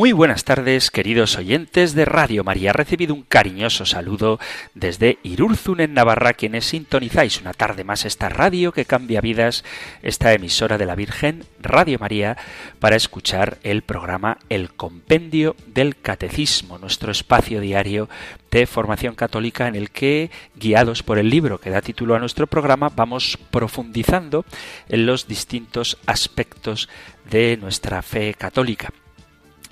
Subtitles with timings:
[0.00, 2.72] Muy buenas tardes, queridos oyentes de Radio María.
[2.72, 4.40] Recibido un cariñoso saludo
[4.72, 9.62] desde Irurzun en Navarra, quienes sintonizáis una tarde más esta radio que cambia vidas,
[10.00, 12.38] esta emisora de la Virgen, Radio María,
[12.78, 18.08] para escuchar el programa El Compendio del Catecismo, nuestro espacio diario
[18.50, 22.46] de formación católica en el que, guiados por el libro que da título a nuestro
[22.46, 24.46] programa, vamos profundizando
[24.88, 26.88] en los distintos aspectos
[27.30, 28.94] de nuestra fe católica.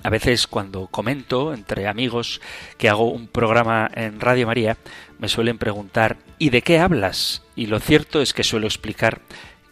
[0.01, 2.39] A veces cuando comento entre amigos
[2.77, 4.77] que hago un programa en Radio María,
[5.17, 7.43] me suelen preguntar ¿y de qué hablas?
[7.55, 9.21] Y lo cierto es que suelo explicar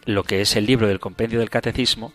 [0.04, 2.12] lo que es el libro del compendio del catecismo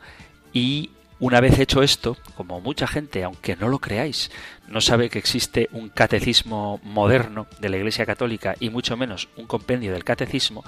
[0.51, 4.29] y una vez hecho esto, como mucha gente, aunque no lo creáis,
[4.67, 9.45] no sabe que existe un catecismo moderno de la Iglesia Católica y mucho menos un
[9.45, 10.65] compendio del catecismo,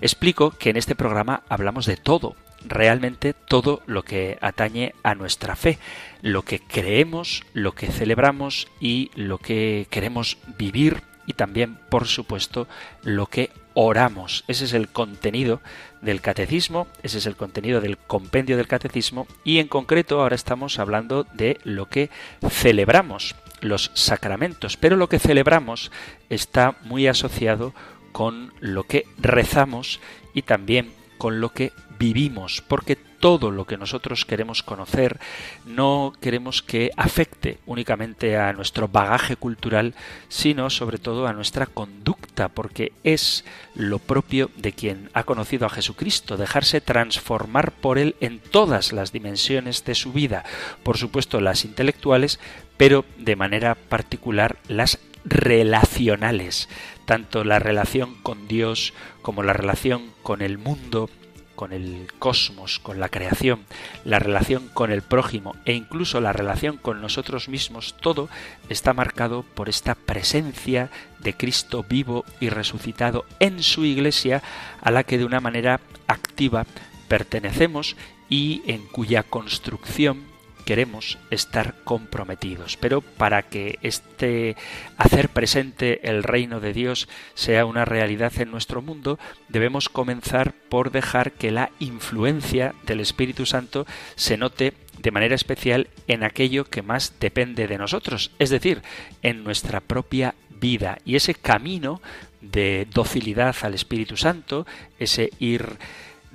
[0.00, 2.36] explico que en este programa hablamos de todo,
[2.68, 5.78] realmente todo lo que atañe a nuestra fe,
[6.22, 12.68] lo que creemos, lo que celebramos y lo que queremos vivir y también, por supuesto,
[13.02, 14.44] lo que oramos.
[14.48, 15.60] Ese es el contenido
[16.00, 20.78] del catecismo, ese es el contenido del compendio del catecismo y en concreto ahora estamos
[20.78, 22.10] hablando de lo que
[22.48, 25.90] celebramos, los sacramentos, pero lo que celebramos
[26.30, 27.74] está muy asociado
[28.12, 30.00] con lo que rezamos
[30.32, 35.18] y también con lo que vivimos, porque todo lo que nosotros queremos conocer
[35.64, 39.94] no queremos que afecte únicamente a nuestro bagaje cultural,
[40.28, 45.70] sino sobre todo a nuestra conducta, porque es lo propio de quien ha conocido a
[45.70, 50.44] Jesucristo, dejarse transformar por él en todas las dimensiones de su vida,
[50.82, 52.38] por supuesto las intelectuales,
[52.76, 56.68] pero de manera particular las relacionales,
[57.06, 61.08] tanto la relación con Dios como la relación con el mundo,
[61.54, 63.60] con el cosmos, con la creación,
[64.04, 68.28] la relación con el prójimo e incluso la relación con nosotros mismos, todo
[68.68, 74.42] está marcado por esta presencia de Cristo vivo y resucitado en su iglesia
[74.82, 76.66] a la que de una manera activa
[77.08, 77.96] pertenecemos
[78.28, 80.35] y en cuya construcción
[80.66, 82.76] queremos estar comprometidos.
[82.76, 84.56] Pero para que este
[84.98, 89.18] hacer presente el reino de Dios sea una realidad en nuestro mundo,
[89.48, 95.88] debemos comenzar por dejar que la influencia del Espíritu Santo se note de manera especial
[96.08, 98.82] en aquello que más depende de nosotros, es decir,
[99.22, 100.98] en nuestra propia vida.
[101.04, 102.02] Y ese camino
[102.40, 104.66] de docilidad al Espíritu Santo,
[104.98, 105.78] ese ir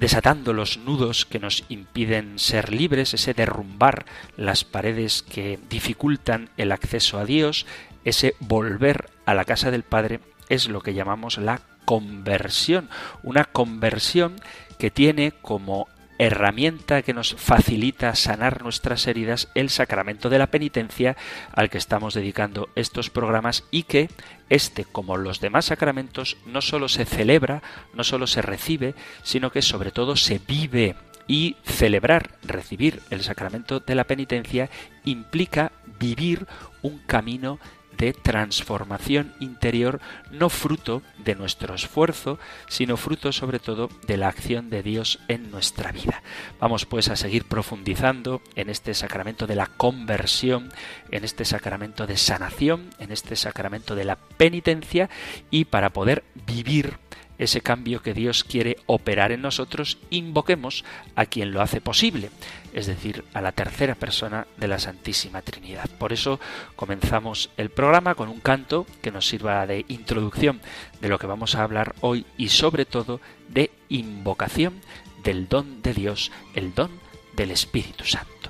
[0.02, 6.72] desatando los nudos que nos impiden ser libres, ese derrumbar las paredes que dificultan el
[6.72, 7.68] acceso a Dios,
[8.04, 10.20] ese volver a la casa del Padre,
[10.50, 12.90] es lo que llamamos la conversión,
[13.22, 14.42] una conversión
[14.80, 15.88] que tiene como
[16.22, 21.18] herramienta que nos facilita sanar nuestras heridas el sacramento de la penitencia
[21.52, 24.08] al que estamos dedicando estos programas y que
[24.48, 27.64] este, como los demás sacramentos, no solo se celebra,
[27.96, 28.94] no solo se recibe,
[29.24, 30.96] sino que sobre todo se vive.
[31.28, 34.70] Y celebrar, recibir el sacramento de la penitencia
[35.06, 36.46] implica vivir
[36.84, 37.60] un camino
[38.02, 40.02] de transformación interior,
[40.32, 45.52] no fruto de nuestro esfuerzo, sino fruto sobre todo de la acción de Dios en
[45.52, 46.24] nuestra vida.
[46.60, 50.74] Vamos pues a seguir profundizando en este sacramento de la conversión,
[51.12, 55.08] en este sacramento de sanación, en este sacramento de la penitencia
[55.52, 56.98] y para poder vivir
[57.42, 60.86] ese cambio que Dios quiere operar en nosotros, invoquemos
[61.16, 62.30] a quien lo hace posible,
[62.72, 65.90] es decir, a la tercera persona de la Santísima Trinidad.
[65.98, 66.40] Por eso
[66.76, 70.62] comenzamos el programa con un canto que nos sirva de introducción
[71.02, 74.80] de lo que vamos a hablar hoy y sobre todo de invocación
[75.24, 76.92] del don de Dios, el don
[77.34, 78.41] del Espíritu Santo.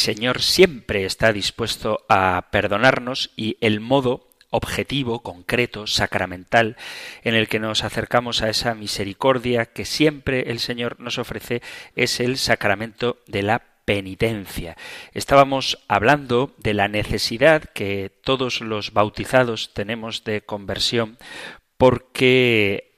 [0.00, 6.78] Señor siempre está dispuesto a perdonarnos y el modo objetivo, concreto, sacramental,
[7.22, 11.60] en el que nos acercamos a esa misericordia que siempre el Señor nos ofrece
[11.96, 14.78] es el sacramento de la penitencia.
[15.12, 21.18] Estábamos hablando de la necesidad que todos los bautizados tenemos de conversión
[21.76, 22.90] porque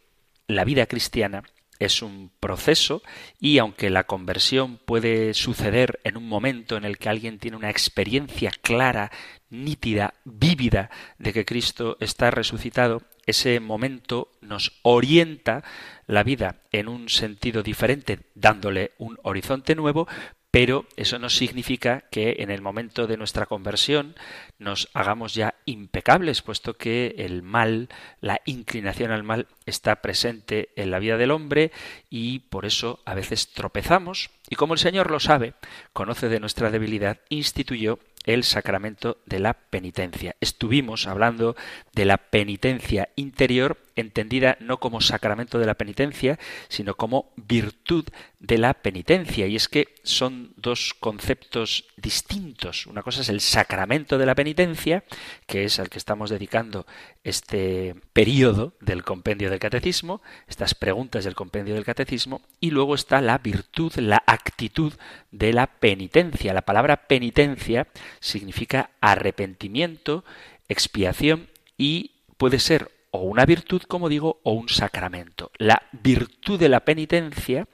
[0.47, 1.43] la vida cristiana
[1.85, 3.03] es un proceso
[3.41, 7.71] y aunque la conversión puede suceder en un momento en el que alguien tiene una
[7.71, 9.11] experiencia clara,
[9.51, 15.63] nítida, vívida de que Cristo está resucitado, ese momento nos orienta
[16.07, 20.09] la vida en un sentido diferente, dándole un horizonte nuevo,
[20.53, 24.15] pero eso no significa que en el momento de nuestra conversión
[24.59, 27.89] nos hagamos ya impecables, puesto que el mal,
[28.21, 31.73] la inclinación al mal está presente en la vida del hombre
[32.11, 35.55] y por eso a veces tropezamos y como el Señor lo sabe,
[35.95, 40.37] conoce de nuestra debilidad, instituyó el sacramento de la penitencia.
[40.41, 41.57] Estuvimos hablando
[41.95, 48.05] de la penitencia interior, entendida no como sacramento de la penitencia, sino como virtud
[48.43, 49.47] de la penitencia.
[49.47, 52.87] Y es que son dos conceptos distintos.
[52.87, 55.05] Una cosa es el sacramento de la penitencia,
[55.47, 56.85] que es al que estamos dedicando
[57.23, 63.21] este periodo del compendio del catecismo, estas preguntas del compendio del catecismo, y luego está
[63.21, 64.93] la virtud, la actitud
[65.31, 66.53] de la penitencia.
[66.53, 67.87] La palabra penitencia
[68.19, 70.25] significa arrepentimiento,
[70.69, 75.53] expiación y puede ser o una virtud, como digo, o un sacramento.
[75.59, 77.69] La virtud de la penitencia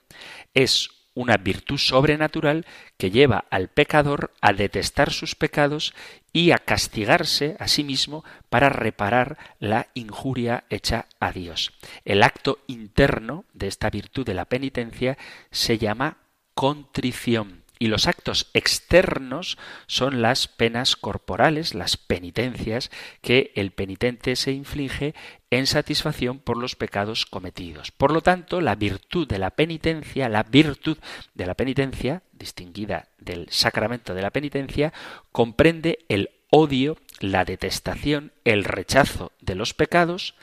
[0.53, 2.67] es una virtud sobrenatural
[2.97, 5.95] que lleva al pecador a detestar sus pecados
[6.33, 11.73] y a castigarse a sí mismo para reparar la injuria hecha a Dios.
[12.05, 15.19] El acto interno de esta virtud de la penitencia
[15.51, 16.19] se llama
[16.55, 17.63] contrición.
[17.79, 25.15] Y los actos externos son las penas corporales, las penitencias que el penitente se inflige
[25.51, 27.91] en satisfacción por los pecados cometidos.
[27.91, 30.99] Por lo tanto, la virtud de la penitencia, la virtud
[31.35, 34.93] de la penitencia, distinguida del sacramento de la penitencia,
[35.33, 40.35] comprende el odio, la detestación, el rechazo de los pecados,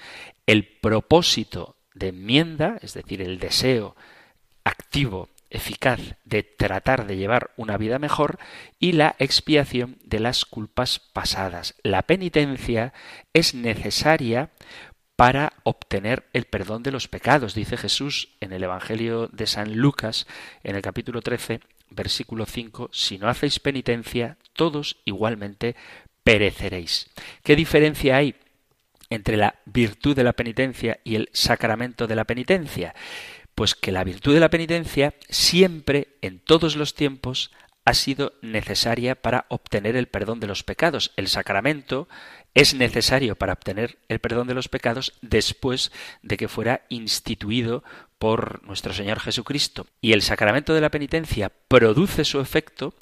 [0.45, 3.95] el propósito de enmienda, es decir, el deseo
[4.63, 8.37] activo eficaz de tratar de llevar una vida mejor
[8.79, 11.75] y la expiación de las culpas pasadas.
[11.83, 12.93] La penitencia
[13.33, 14.51] es necesaria
[15.15, 20.27] para obtener el perdón de los pecados, dice Jesús en el Evangelio de San Lucas,
[20.63, 25.75] en el capítulo 13, versículo 5, si no hacéis penitencia, todos igualmente
[26.23, 27.09] pereceréis.
[27.43, 28.35] ¿Qué diferencia hay
[29.09, 32.93] entre la virtud de la penitencia y el sacramento de la penitencia?
[33.55, 37.51] Pues que la virtud de la penitencia siempre, en todos los tiempos,
[37.85, 41.13] ha sido necesaria para obtener el perdón de los pecados.
[41.15, 42.09] El sacramento
[42.55, 45.91] es necesario para obtener el perdón de los pecados después
[46.23, 47.83] de que fuera instituido
[48.17, 49.85] por nuestro Señor Jesucristo.
[50.01, 52.95] Y el sacramento de la penitencia produce su efecto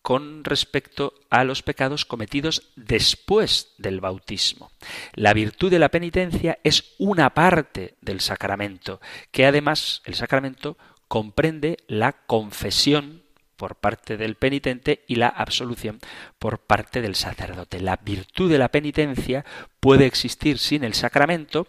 [0.00, 4.70] con respecto a los pecados cometidos después del bautismo.
[5.14, 10.76] La virtud de la penitencia es una parte del sacramento, que además el sacramento
[11.08, 13.22] comprende la confesión
[13.56, 15.98] por parte del penitente y la absolución
[16.38, 17.80] por parte del sacerdote.
[17.80, 19.44] La virtud de la penitencia
[19.80, 21.66] puede existir sin el sacramento,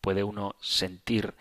[0.00, 1.34] puede uno sentir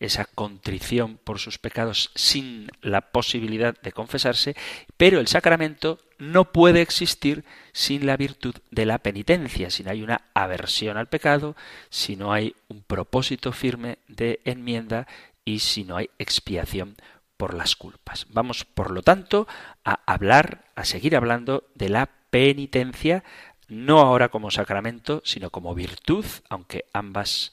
[0.00, 4.56] esa contrición por sus pecados sin la posibilidad de confesarse,
[4.96, 10.02] pero el sacramento no puede existir sin la virtud de la penitencia, si no hay
[10.02, 11.54] una aversión al pecado,
[11.90, 15.06] si no hay un propósito firme de enmienda
[15.44, 16.96] y si no hay expiación
[17.36, 18.26] por las culpas.
[18.30, 19.46] Vamos, por lo tanto,
[19.84, 23.24] a hablar, a seguir hablando de la penitencia,
[23.68, 27.52] no ahora como sacramento, sino como virtud, aunque ambas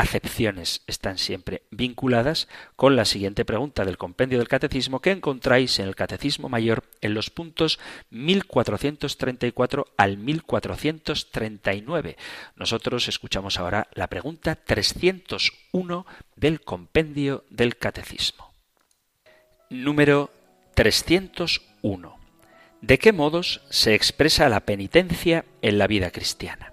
[0.00, 5.86] acepciones están siempre vinculadas con la siguiente pregunta del compendio del catecismo que encontráis en
[5.86, 7.78] el catecismo mayor en los puntos
[8.08, 12.16] 1434 al 1439.
[12.56, 18.54] Nosotros escuchamos ahora la pregunta 301 del compendio del catecismo.
[19.68, 20.30] Número
[20.76, 22.18] 301.
[22.80, 26.69] ¿De qué modos se expresa la penitencia en la vida cristiana?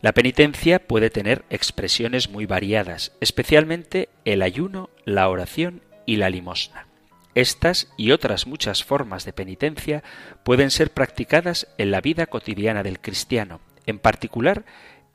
[0.00, 6.86] La penitencia puede tener expresiones muy variadas, especialmente el ayuno, la oración y la limosna.
[7.34, 10.04] Estas y otras muchas formas de penitencia
[10.44, 14.64] pueden ser practicadas en la vida cotidiana del cristiano, en particular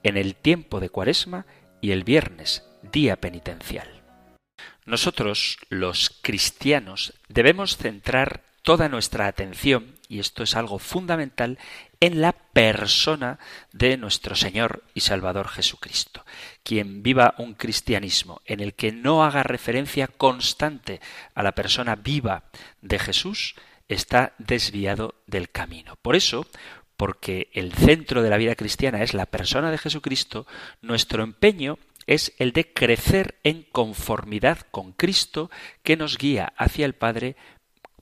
[0.03, 1.45] en el tiempo de Cuaresma
[1.79, 4.03] y el viernes, día penitencial.
[4.85, 11.57] Nosotros, los cristianos, debemos centrar toda nuestra atención, y esto es algo fundamental,
[12.03, 13.39] en la persona
[13.71, 16.25] de nuestro Señor y Salvador Jesucristo.
[16.61, 20.99] Quien viva un cristianismo en el que no haga referencia constante
[21.33, 22.43] a la persona viva
[22.81, 23.55] de Jesús,
[23.87, 25.95] está desviado del camino.
[26.01, 26.45] Por eso,
[26.97, 30.45] porque el centro de la vida cristiana es la persona de Jesucristo,
[30.81, 35.49] nuestro empeño es el de crecer en conformidad con Cristo
[35.83, 37.37] que nos guía hacia el Padre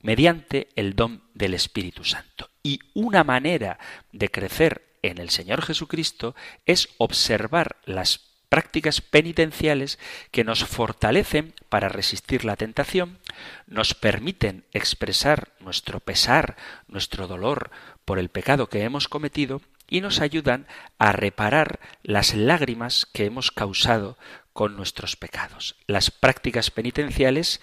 [0.00, 2.51] mediante el don del Espíritu Santo.
[2.62, 3.78] Y una manera
[4.12, 9.98] de crecer en el Señor Jesucristo es observar las prácticas penitenciales
[10.30, 13.18] que nos fortalecen para resistir la tentación,
[13.66, 17.70] nos permiten expresar nuestro pesar, nuestro dolor
[18.04, 20.66] por el pecado que hemos cometido y nos ayudan
[20.98, 24.18] a reparar las lágrimas que hemos causado
[24.52, 25.76] con nuestros pecados.
[25.86, 27.62] Las prácticas penitenciales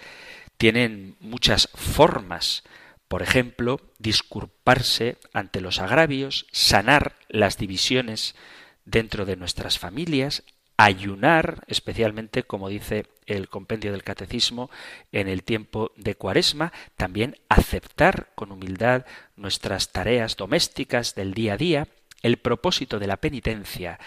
[0.58, 2.64] tienen muchas formas.
[3.10, 8.36] Por ejemplo, disculparse ante los agravios, sanar las divisiones
[8.84, 10.44] dentro de nuestras familias,
[10.76, 14.70] ayunar, especialmente, como dice el compendio del catecismo,
[15.10, 21.56] en el tiempo de cuaresma, también aceptar con humildad nuestras tareas domésticas del día a
[21.56, 21.88] día.
[22.22, 23.98] El propósito de la penitencia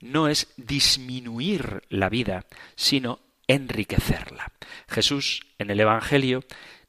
[0.00, 4.52] no es disminuir la vida, sino enriquecerla.
[4.86, 6.44] Jesús en el Evangelio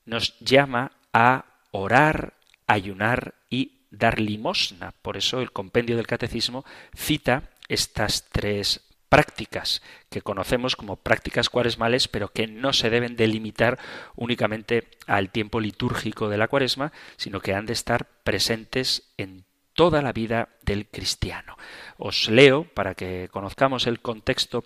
[0.06, 2.36] nos llama a orar,
[2.68, 4.94] ayunar y dar limosna.
[5.01, 6.63] Por eso el compendio del catecismo
[6.96, 13.77] cita estas tres prácticas que conocemos como prácticas cuaresmales, pero que no se deben delimitar
[14.15, 20.01] únicamente al tiempo litúrgico de la cuaresma, sino que han de estar presentes en toda
[20.01, 21.58] la vida del cristiano.
[21.98, 24.63] Os leo, para que conozcamos el contexto,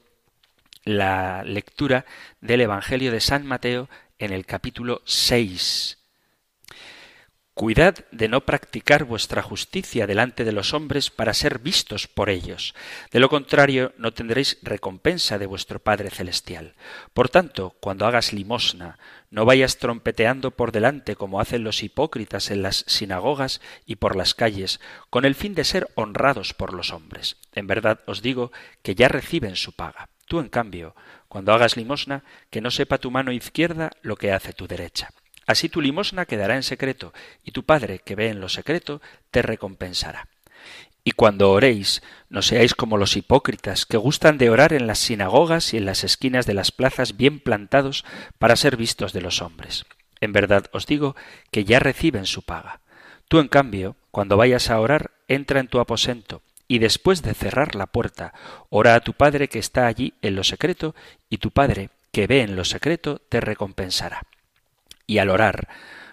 [0.84, 2.06] la lectura
[2.42, 5.97] del Evangelio de San Mateo en el capítulo 6,
[7.58, 12.76] Cuidad de no practicar vuestra justicia delante de los hombres para ser vistos por ellos.
[13.10, 16.76] De lo contrario, no tendréis recompensa de vuestro Padre Celestial.
[17.16, 19.00] Por tanto, cuando hagas limosna,
[19.32, 24.36] no vayas trompeteando por delante como hacen los hipócritas en las sinagogas y por las
[24.36, 27.38] calles, con el fin de ser honrados por los hombres.
[27.54, 28.52] En verdad os digo
[28.84, 30.10] que ya reciben su paga.
[30.28, 30.96] Tú, en cambio,
[31.28, 35.10] cuando hagas limosna, que no sepa tu mano izquierda lo que hace tu derecha
[35.48, 37.14] Así tu limosna quedará en secreto,
[37.44, 39.02] y tu Padre, que ve en lo secreto,
[39.32, 40.28] te recompensará.
[41.06, 45.74] Y cuando oréis, no seáis como los hipócritas, que gustan de orar en las sinagogas
[45.74, 48.04] y en las esquinas de las plazas bien plantados
[48.38, 49.86] para ser vistos de los hombres.
[50.20, 51.16] En verdad os digo
[51.50, 52.82] que ya reciben su paga.
[53.30, 57.74] Tú, en cambio, cuando vayas a orar, entra en tu aposento, y después de cerrar
[57.74, 58.34] la puerta,
[58.70, 60.94] ora a tu Padre que está allí en lo secreto,
[61.30, 64.24] y tu Padre, que ve en lo secreto, te recompensará
[65.08, 65.70] y al orar.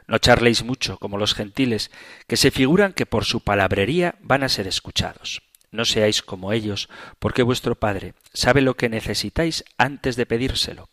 [0.07, 1.91] No charléis mucho como los gentiles,
[2.27, 5.43] que se figuran que por su palabrería van a ser escuchados.
[5.71, 10.89] No seáis como ellos, porque vuestro Padre sabe lo que necesitáis antes de pedírselo.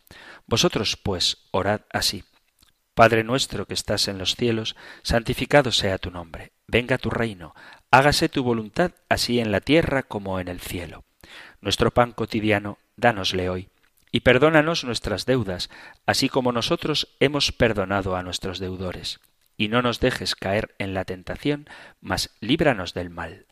[0.46, 2.24] Vosotros, pues, orad así.
[2.94, 6.52] Padre nuestro que estás en los cielos, santificado sea tu nombre.
[6.66, 7.54] Venga tu reino.
[7.90, 11.04] Hágase tu voluntad así en la tierra como en el cielo.
[11.60, 13.71] Nuestro pan cotidiano, dánosle hoy
[14.12, 15.70] y perdónanos nuestras deudas,
[16.06, 19.20] así como nosotros hemos perdonado a nuestros deudores.
[19.56, 21.68] Y no nos dejes caer en la tentación,
[22.00, 23.46] mas líbranos del mal.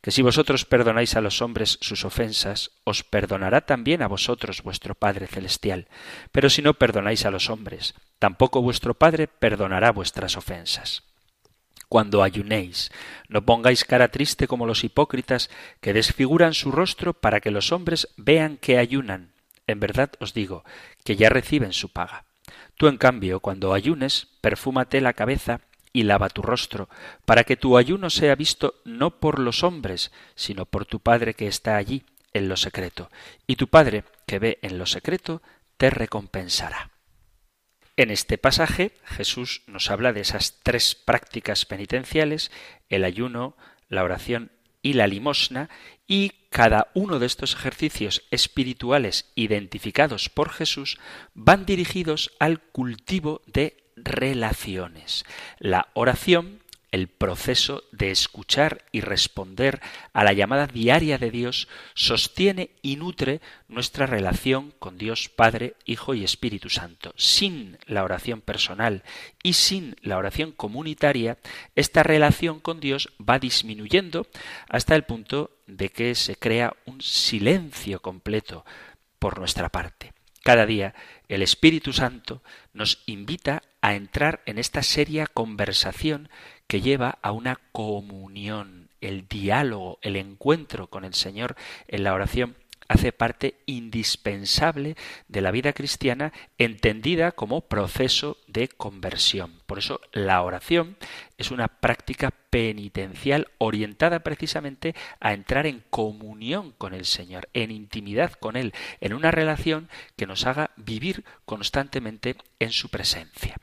[0.00, 4.96] Que si vosotros perdonáis a los hombres sus ofensas, os perdonará también a vosotros vuestro
[4.96, 5.86] Padre Celestial.
[6.32, 11.04] Pero si no perdonáis a los hombres, tampoco vuestro Padre perdonará vuestras ofensas
[11.88, 12.90] cuando ayunéis.
[13.28, 15.50] No pongáis cara triste como los hipócritas
[15.82, 19.31] que desfiguran su rostro para que los hombres vean que ayunan.
[19.66, 20.64] En verdad os digo
[21.04, 22.24] que ya reciben su paga.
[22.76, 25.60] Tú, en cambio, cuando ayunes, perfúmate la cabeza
[25.92, 26.88] y lava tu rostro,
[27.24, 31.46] para que tu ayuno sea visto no por los hombres, sino por tu Padre que
[31.46, 33.10] está allí, en lo secreto,
[33.46, 35.42] y tu Padre, que ve en lo secreto,
[35.76, 36.90] te recompensará.
[37.96, 42.50] En este pasaje Jesús nos habla de esas tres prácticas penitenciales,
[42.88, 43.54] el ayuno,
[43.88, 44.50] la oración
[44.82, 45.70] y la limosna,
[46.06, 50.98] y cada uno de estos ejercicios espirituales identificados por Jesús
[51.34, 55.24] van dirigidos al cultivo de relaciones.
[55.58, 56.61] La oración
[56.92, 59.80] el proceso de escuchar y responder
[60.12, 66.14] a la llamada diaria de Dios sostiene y nutre nuestra relación con Dios Padre, Hijo
[66.14, 67.14] y Espíritu Santo.
[67.16, 69.02] Sin la oración personal
[69.42, 71.38] y sin la oración comunitaria,
[71.74, 74.26] esta relación con Dios va disminuyendo
[74.68, 78.66] hasta el punto de que se crea un silencio completo
[79.18, 80.12] por nuestra parte.
[80.42, 80.94] Cada día
[81.28, 86.28] el Espíritu Santo nos invita a entrar en esta seria conversación
[86.66, 91.56] que lleva a una comunión, el diálogo, el encuentro con el Señor
[91.88, 92.56] en la oración
[92.92, 94.96] hace parte indispensable
[95.28, 99.60] de la vida cristiana entendida como proceso de conversión.
[99.66, 100.98] Por eso la oración
[101.38, 108.32] es una práctica penitencial orientada precisamente a entrar en comunión con el Señor, en intimidad
[108.32, 113.56] con Él, en una relación que nos haga vivir constantemente en su presencia.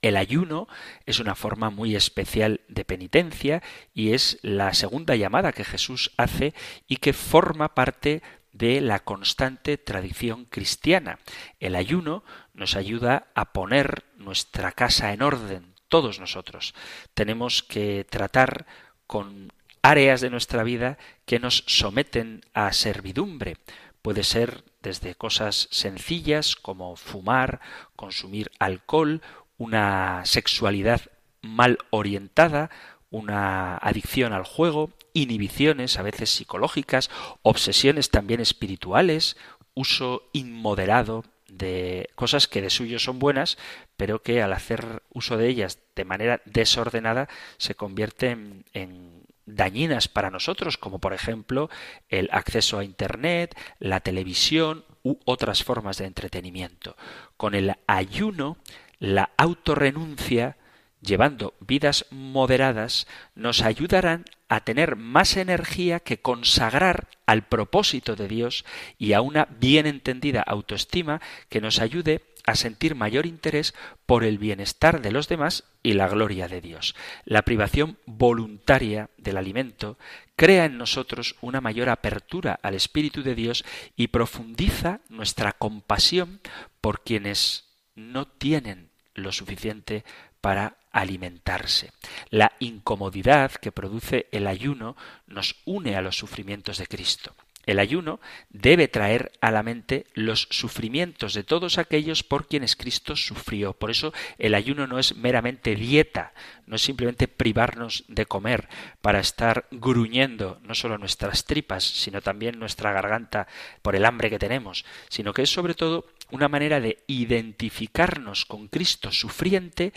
[0.00, 0.68] El ayuno
[1.06, 3.62] es una forma muy especial de penitencia
[3.94, 6.54] y es la segunda llamada que Jesús hace
[6.86, 11.18] y que forma parte de la constante tradición cristiana.
[11.60, 16.74] El ayuno nos ayuda a poner nuestra casa en orden, todos nosotros.
[17.14, 18.66] Tenemos que tratar
[19.06, 23.56] con áreas de nuestra vida que nos someten a servidumbre.
[24.02, 27.60] Puede ser desde cosas sencillas como fumar,
[27.96, 29.22] consumir alcohol,
[29.58, 31.02] una sexualidad
[31.42, 32.70] mal orientada,
[33.10, 37.10] una adicción al juego, inhibiciones a veces psicológicas,
[37.42, 39.36] obsesiones también espirituales,
[39.74, 43.58] uso inmoderado de cosas que de suyo son buenas,
[43.96, 50.30] pero que al hacer uso de ellas de manera desordenada se convierten en dañinas para
[50.30, 51.70] nosotros, como por ejemplo
[52.08, 56.96] el acceso a Internet, la televisión u otras formas de entretenimiento.
[57.36, 58.58] Con el ayuno,
[58.98, 60.56] la autorrenuncia
[61.00, 68.64] llevando vidas moderadas, nos ayudarán a tener más energía que consagrar al propósito de Dios
[68.98, 73.74] y a una bien entendida autoestima que nos ayude a sentir mayor interés
[74.06, 76.94] por el bienestar de los demás y la gloria de Dios.
[77.24, 79.98] La privación voluntaria del alimento
[80.34, 83.64] crea en nosotros una mayor apertura al Espíritu de Dios
[83.96, 86.40] y profundiza nuestra compasión
[86.80, 88.87] por quienes no tienen
[89.22, 90.04] lo suficiente
[90.40, 91.92] para alimentarse.
[92.30, 97.34] La incomodidad que produce el ayuno nos une a los sufrimientos de Cristo.
[97.68, 103.14] El ayuno debe traer a la mente los sufrimientos de todos aquellos por quienes Cristo
[103.14, 103.74] sufrió.
[103.74, 106.32] Por eso el ayuno no es meramente dieta,
[106.64, 108.70] no es simplemente privarnos de comer
[109.02, 113.46] para estar gruñendo no solo nuestras tripas, sino también nuestra garganta
[113.82, 118.68] por el hambre que tenemos, sino que es sobre todo una manera de identificarnos con
[118.68, 119.92] Cristo sufriente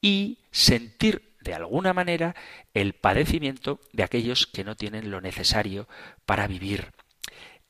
[0.00, 2.34] y sentir de alguna manera
[2.74, 5.88] el padecimiento de aquellos que no tienen lo necesario
[6.24, 6.92] para vivir.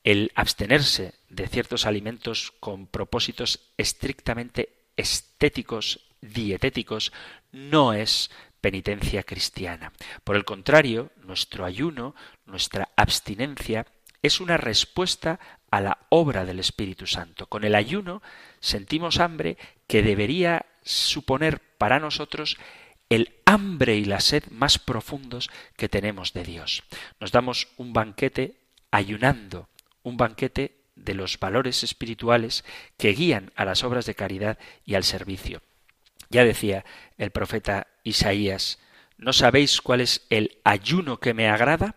[0.03, 7.11] El abstenerse de ciertos alimentos con propósitos estrictamente estéticos, dietéticos,
[7.51, 9.93] no es penitencia cristiana.
[10.23, 13.85] Por el contrario, nuestro ayuno, nuestra abstinencia,
[14.21, 15.39] es una respuesta
[15.71, 17.47] a la obra del Espíritu Santo.
[17.47, 18.21] Con el ayuno
[18.59, 22.57] sentimos hambre que debería suponer para nosotros
[23.09, 26.83] el hambre y la sed más profundos que tenemos de Dios.
[27.19, 28.55] Nos damos un banquete
[28.91, 29.69] ayunando,
[30.03, 32.65] un banquete de los valores espirituales
[32.97, 35.61] que guían a las obras de caridad y al servicio.
[36.29, 36.83] Ya decía
[37.17, 38.79] el profeta Isaías,
[39.17, 41.95] ¿no sabéis cuál es el ayuno que me agrada?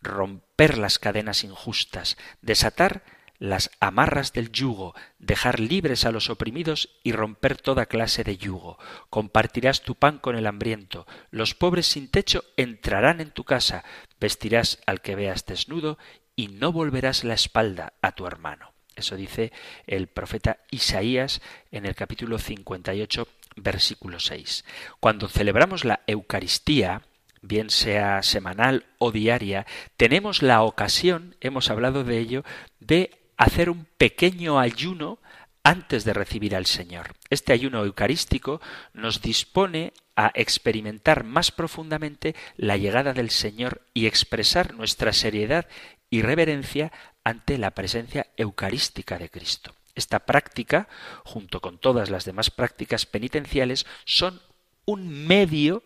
[0.00, 3.02] Romper las cadenas injustas, desatar
[3.38, 8.78] las amarras del yugo, dejar libres a los oprimidos y romper toda clase de yugo.
[9.10, 13.84] Compartirás tu pan con el hambriento, los pobres sin techo entrarán en tu casa,
[14.20, 15.98] vestirás al que veas desnudo
[16.34, 18.72] y no volverás la espalda a tu hermano.
[18.96, 19.52] Eso dice
[19.86, 24.64] el profeta Isaías en el capítulo 58, versículo 6.
[24.98, 27.02] Cuando celebramos la Eucaristía,
[27.42, 32.44] bien sea semanal o diaria, tenemos la ocasión, hemos hablado de ello,
[32.80, 35.18] de hacer un pequeño ayuno
[35.62, 37.14] antes de recibir al Señor.
[37.30, 38.60] Este ayuno eucarístico
[38.94, 45.66] nos dispone a experimentar más profundamente la llegada del Señor y expresar nuestra seriedad
[46.10, 46.90] y reverencia
[47.22, 49.74] ante la presencia eucarística de Cristo.
[49.94, 50.88] Esta práctica,
[51.24, 54.40] junto con todas las demás prácticas penitenciales, son
[54.86, 55.82] un medio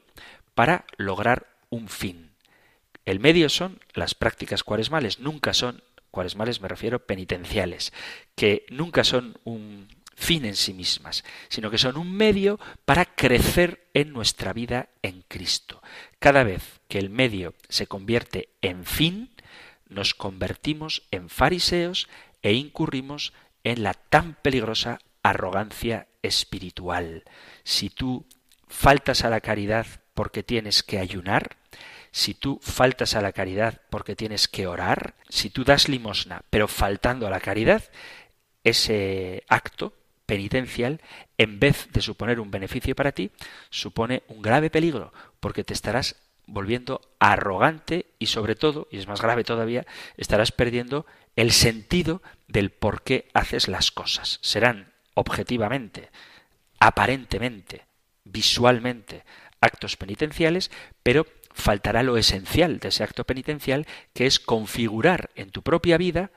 [0.54, 2.32] para lograr un fin.
[3.04, 7.92] El medio son las prácticas cuaresmales, nunca son cuaresmales me refiero penitenciales,
[8.36, 13.88] que nunca son un fin en sí mismas, sino que son un medio para crecer
[13.94, 15.82] en nuestra vida en Cristo.
[16.20, 19.30] Cada vez que el medio se convierte en fin,
[19.88, 22.08] nos convertimos en fariseos
[22.42, 23.32] e incurrimos
[23.64, 27.24] en la tan peligrosa arrogancia espiritual.
[27.64, 28.26] Si tú
[28.68, 31.56] faltas a la caridad porque tienes que ayunar,
[32.10, 36.68] si tú faltas a la caridad porque tienes que orar, si tú das limosna pero
[36.68, 37.82] faltando a la caridad,
[38.64, 39.94] ese acto
[40.26, 41.00] penitencial,
[41.36, 43.30] en vez de suponer un beneficio para ti,
[43.70, 49.20] supone un grave peligro, porque te estarás volviendo arrogante y sobre todo, y es más
[49.20, 54.38] grave todavía, estarás perdiendo el sentido del por qué haces las cosas.
[54.42, 56.10] Serán objetivamente,
[56.78, 57.86] aparentemente,
[58.24, 59.24] visualmente,
[59.62, 60.70] actos penitenciales,
[61.02, 66.30] pero faltará lo esencial de ese acto penitencial, que es configurar en tu propia vida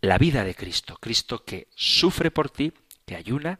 [0.00, 0.98] la vida de Cristo.
[1.00, 2.72] Cristo que sufre por ti,
[3.06, 3.58] que ayuna,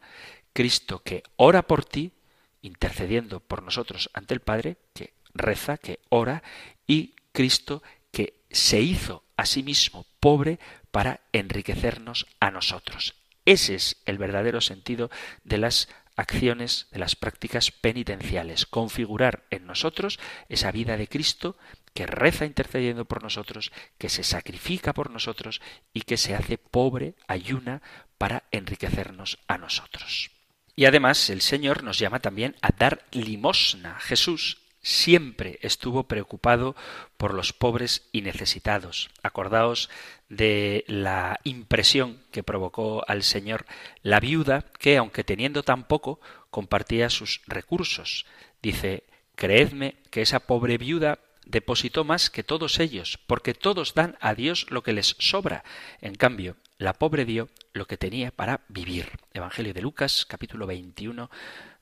[0.53, 2.13] Cristo que ora por ti,
[2.61, 6.43] intercediendo por nosotros ante el Padre, que reza, que ora,
[6.87, 10.59] y Cristo que se hizo a sí mismo pobre
[10.91, 13.15] para enriquecernos a nosotros.
[13.45, 15.11] Ese es el verdadero sentido
[15.43, 21.57] de las acciones, de las prácticas penitenciales, configurar en nosotros esa vida de Cristo
[21.94, 25.61] que reza intercediendo por nosotros, que se sacrifica por nosotros
[25.92, 27.83] y que se hace pobre, ayuna,
[28.18, 30.31] para enriquecernos a nosotros.
[30.75, 33.98] Y además el Señor nos llama también a dar limosna.
[34.01, 36.77] Jesús siempre estuvo preocupado
[37.16, 39.11] por los pobres y necesitados.
[39.23, 39.88] Acordaos
[40.29, 43.66] de la impresión que provocó al Señor
[44.03, 48.27] la viuda que, aunque teniendo tan poco, compartía sus recursos.
[48.61, 54.35] Dice, Creedme que esa pobre viuda depositó más que todos ellos, porque todos dan a
[54.35, 55.64] Dios lo que les sobra.
[56.01, 59.09] En cambio, la pobre dio lo que tenía para vivir.
[59.33, 61.31] Evangelio de Lucas, capítulo 21,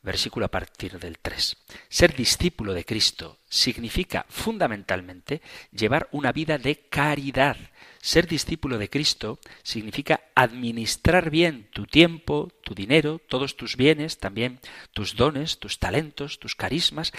[0.02, 1.56] versículo a partir del 3.
[1.88, 7.56] Ser discípulo de Cristo significa fundamentalmente llevar una vida de caridad.
[8.00, 14.60] Ser discípulo de Cristo significa administrar bien tu tiempo, tu dinero, todos tus bienes, también
[14.92, 17.12] tus dones, tus talentos, tus carismas,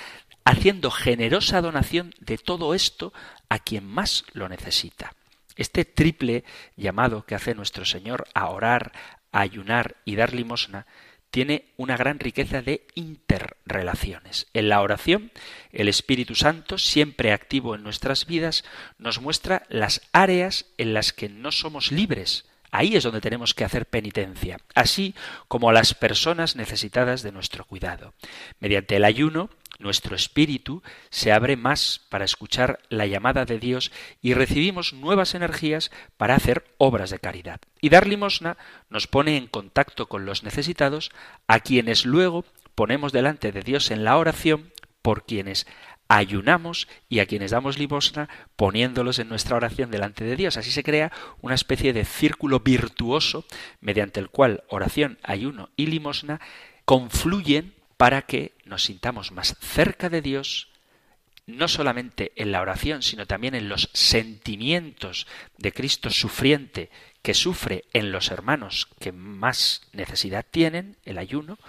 [0.44, 3.14] haciendo generosa donación de todo esto
[3.50, 5.14] a quien más lo necesita.
[5.56, 6.44] Este triple
[6.76, 8.94] llamado que hace nuestro Señor a orar,
[9.32, 10.88] a ayunar y dar limosna
[11.32, 14.48] tiene una gran riqueza de interrelaciones.
[14.54, 15.32] En la oración,
[15.72, 18.64] el Espíritu Santo, siempre activo en nuestras vidas,
[19.00, 22.46] nos muestra las áreas en las que no somos libres.
[22.70, 25.16] Ahí es donde tenemos que hacer penitencia, así
[25.48, 28.14] como a las personas necesitadas de nuestro cuidado.
[28.60, 29.50] Mediante el ayuno,
[29.82, 33.92] nuestro espíritu se abre más para escuchar la llamada de Dios
[34.22, 37.62] y recibimos nuevas energías para hacer obras de caridad.
[37.82, 38.58] Y dar limosna
[38.90, 41.12] nos pone en contacto con los necesitados,
[41.48, 45.66] a quienes luego ponemos delante de Dios en la oración, por quienes
[46.08, 50.58] ayunamos y a quienes damos limosna poniéndolos en nuestra oración delante de Dios.
[50.58, 53.46] Así se crea una especie de círculo virtuoso
[53.80, 56.42] mediante el cual oración, ayuno y limosna
[56.84, 60.70] confluyen para que nos sintamos más cerca de Dios,
[61.46, 65.28] no solamente en la oración, sino también en los sentimientos
[65.60, 66.90] de Cristo sufriente
[67.22, 71.60] que sufre en los hermanos que más necesidad tienen, el ayuno,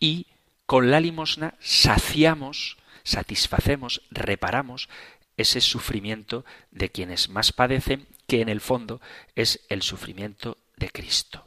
[0.00, 0.24] y
[0.64, 4.88] con la limosna saciamos, satisfacemos, reparamos
[5.36, 9.02] ese sufrimiento de quienes más padecen, que en el fondo
[9.34, 11.46] es el sufrimiento de Cristo.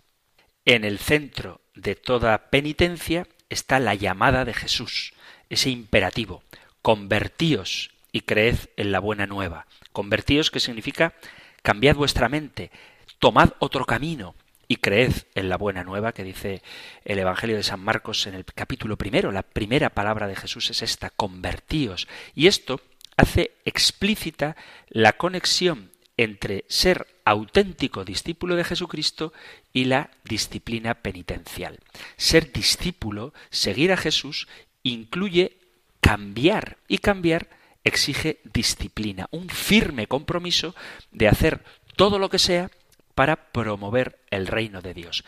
[0.63, 5.13] En el centro de toda penitencia está la llamada de Jesús,
[5.49, 6.43] ese imperativo,
[6.81, 9.65] convertíos y creed en la buena nueva.
[9.91, 11.13] Convertíos que significa
[11.61, 12.71] cambiad vuestra mente,
[13.19, 14.35] tomad otro camino
[14.67, 16.61] y creed en la buena nueva que dice
[17.03, 19.31] el Evangelio de San Marcos en el capítulo primero.
[19.31, 22.07] La primera palabra de Jesús es esta, convertíos.
[22.35, 22.79] Y esto
[23.17, 24.55] hace explícita
[24.89, 29.33] la conexión entre ser auténtico discípulo de Jesucristo
[29.71, 31.77] y la disciplina penitencial.
[32.17, 34.47] Ser discípulo, seguir a Jesús,
[34.81, 35.57] incluye
[36.01, 37.49] cambiar y cambiar
[37.83, 40.75] exige disciplina, un firme compromiso
[41.11, 41.63] de hacer
[41.95, 42.71] todo lo que sea
[43.13, 45.23] para promover el reino de Dios.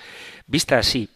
[0.47, 1.09] Vista así,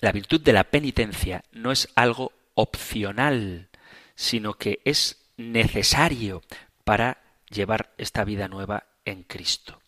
[0.00, 3.68] la virtud de la penitencia no es algo opcional,
[4.14, 6.42] sino que es necesario
[6.84, 7.18] para
[7.50, 9.78] llevar esta vida nueva en Cristo.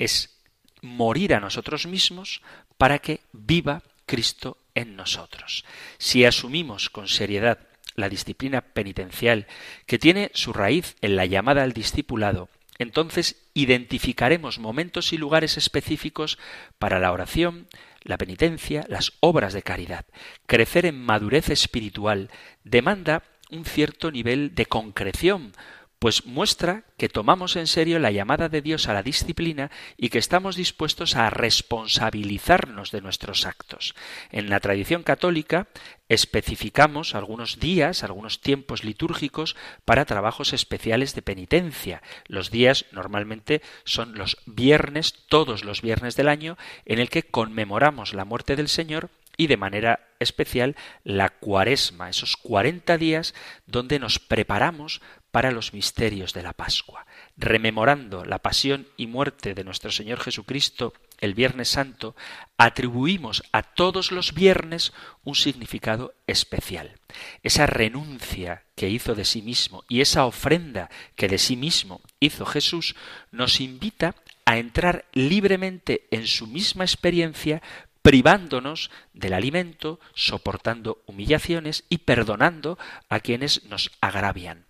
[0.00, 0.40] Es
[0.80, 2.40] morir a nosotros mismos
[2.78, 5.66] para que viva Cristo en nosotros.
[5.98, 7.58] Si asumimos con seriedad
[7.96, 9.46] la disciplina penitencial
[9.86, 16.38] que tiene su raíz en la llamada al discipulado, entonces identificaremos momentos y lugares específicos
[16.78, 17.68] para la oración,
[18.02, 20.06] la penitencia, las obras de caridad.
[20.46, 22.30] Crecer en madurez espiritual
[22.64, 25.52] demanda un cierto nivel de concreción,
[26.00, 30.16] Pues muestra que tomamos en serio la llamada de Dios a la disciplina y que
[30.16, 33.94] estamos dispuestos a responsabilizarnos de nuestros actos.
[34.32, 35.68] En la tradición católica
[36.08, 42.02] especificamos algunos días, algunos tiempos litúrgicos para trabajos especiales de penitencia.
[42.26, 48.14] Los días normalmente son los viernes, todos los viernes del año, en el que conmemoramos
[48.14, 53.34] la muerte del Señor y de manera especial la cuaresma, esos cuarenta días
[53.66, 55.00] donde nos preparamos
[55.30, 57.06] para los misterios de la Pascua,
[57.38, 62.14] rememorando la pasión y muerte de nuestro Señor Jesucristo el Viernes Santo,
[62.58, 64.92] atribuimos a todos los viernes
[65.24, 66.98] un significado especial.
[67.42, 72.44] Esa renuncia que hizo de sí mismo y esa ofrenda que de sí mismo hizo
[72.44, 72.94] Jesús
[73.30, 77.62] nos invita a entrar libremente en su misma experiencia
[78.02, 84.66] privándonos del alimento, soportando humillaciones y perdonando a quienes nos agravian.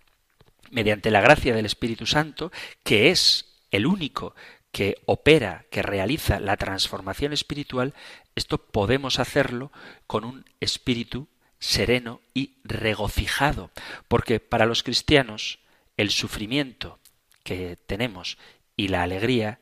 [0.69, 2.51] Mediante la gracia del Espíritu Santo,
[2.83, 4.35] que es el único
[4.71, 7.93] que opera, que realiza la transformación espiritual,
[8.35, 9.71] esto podemos hacerlo
[10.07, 11.27] con un espíritu
[11.59, 13.71] sereno y regocijado,
[14.07, 15.59] porque para los cristianos
[15.97, 16.99] el sufrimiento
[17.43, 18.37] que tenemos
[18.75, 19.59] y la alegría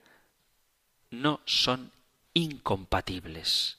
[1.11, 1.91] no son
[2.33, 3.77] incompatibles.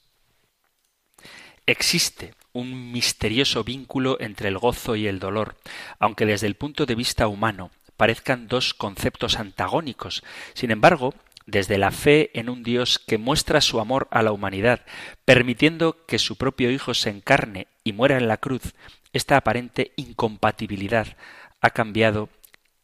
[1.65, 5.55] Existe un misterioso vínculo entre el gozo y el dolor,
[5.99, 10.23] aunque desde el punto de vista humano parezcan dos conceptos antagónicos.
[10.53, 11.13] Sin embargo,
[11.45, 14.85] desde la fe en un Dios que muestra su amor a la humanidad,
[15.23, 18.73] permitiendo que su propio Hijo se encarne y muera en la cruz,
[19.13, 21.15] esta aparente incompatibilidad
[21.61, 22.29] ha cambiado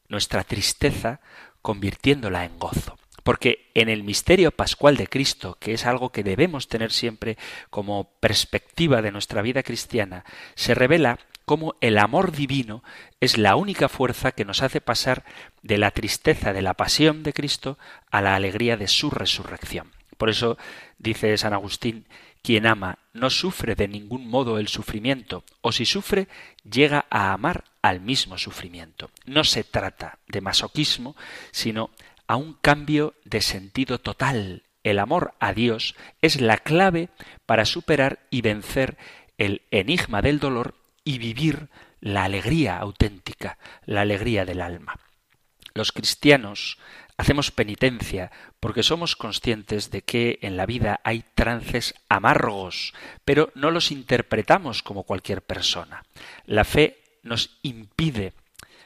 [0.07, 1.19] nuestra tristeza
[1.61, 2.97] convirtiéndola en gozo
[3.27, 7.37] porque en el misterio pascual de Cristo, que es algo que debemos tener siempre
[7.69, 10.23] como perspectiva de nuestra vida cristiana,
[10.55, 12.85] se revela cómo el amor divino
[13.19, 15.25] es la única fuerza que nos hace pasar
[15.61, 17.77] de la tristeza de la pasión de Cristo
[18.11, 19.91] a la alegría de su resurrección.
[20.17, 20.57] Por eso
[20.97, 22.05] dice San Agustín,
[22.41, 26.29] quien ama no sufre de ningún modo el sufrimiento, o si sufre,
[26.63, 29.11] llega a amar al mismo sufrimiento.
[29.25, 31.17] No se trata de masoquismo,
[31.51, 31.89] sino
[32.27, 34.63] a un cambio de sentido total.
[34.83, 37.09] El amor a Dios es la clave
[37.45, 38.97] para superar y vencer
[39.37, 44.99] el enigma del dolor y vivir la alegría auténtica, la alegría del alma.
[45.73, 46.77] Los cristianos
[47.17, 52.93] hacemos penitencia porque somos conscientes de que en la vida hay trances amargos,
[53.25, 56.03] pero no los interpretamos como cualquier persona.
[56.45, 58.33] La fe nos impide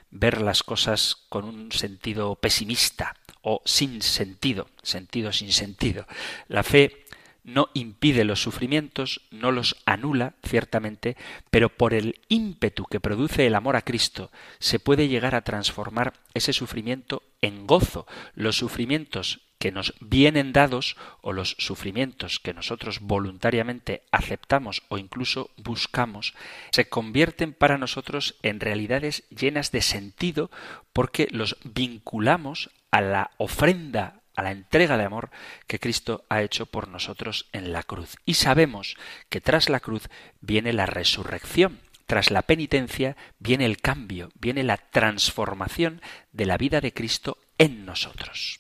[0.10, 6.08] ver las cosas con un sentido pesimista, o sin sentido, sentido sin sentido.
[6.48, 7.06] La fe
[7.44, 11.18] no impide los sufrimientos, no los anula, ciertamente,
[11.50, 16.14] pero por el ímpetu que produce el amor a Cristo se puede llegar a transformar
[16.34, 18.06] ese sufrimiento en gozo.
[18.36, 25.52] Los sufrimientos que nos vienen dados o los sufrimientos que nosotros voluntariamente aceptamos o incluso
[25.56, 26.34] buscamos
[26.72, 30.50] se convierten para nosotros en realidades llenas de sentido
[30.94, 35.32] porque los vinculamos a la ofrenda, a la entrega de amor
[35.68, 38.18] que Cristo ha hecho por nosotros en la cruz.
[38.26, 38.98] Y sabemos
[39.30, 40.10] que tras la cruz
[40.42, 41.80] viene la resurrección.
[42.06, 46.02] Tras la penitencia viene el cambio, viene la transformación
[46.34, 48.60] de la vida de Cristo en nosotros.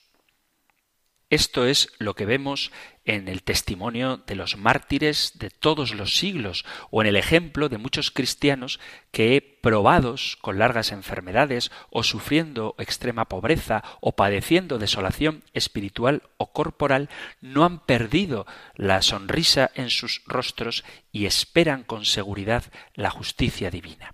[1.29, 2.71] Esto es lo que vemos
[3.11, 7.77] en el testimonio de los mártires de todos los siglos o en el ejemplo de
[7.77, 8.79] muchos cristianos
[9.11, 17.09] que, probados con largas enfermedades o sufriendo extrema pobreza o padeciendo desolación espiritual o corporal,
[17.41, 18.45] no han perdido
[18.75, 22.63] la sonrisa en sus rostros y esperan con seguridad
[22.95, 24.13] la justicia divina.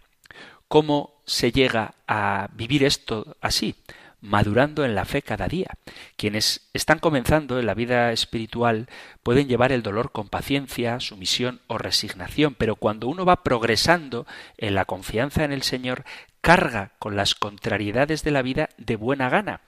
[0.67, 3.75] ¿Cómo se llega a vivir esto así?
[4.21, 5.77] Madurando en la fe cada día.
[6.15, 8.87] Quienes están comenzando en la vida espiritual
[9.23, 14.25] pueden llevar el dolor con paciencia, sumisión o resignación, pero cuando uno va progresando
[14.57, 16.03] en la confianza en el Señor,
[16.41, 19.61] carga con las contrariedades de la vida de buena gana.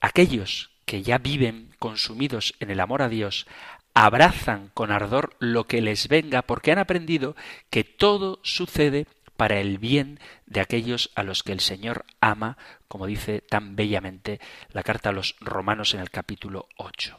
[0.00, 3.46] Aquellos que ya viven consumidos en el amor a Dios,
[3.94, 7.36] abrazan con ardor lo que les venga porque han aprendido
[7.70, 9.06] que todo sucede
[9.42, 14.38] para el bien de aquellos a los que el Señor ama, como dice tan bellamente
[14.70, 17.18] la carta a los romanos en el capítulo 8.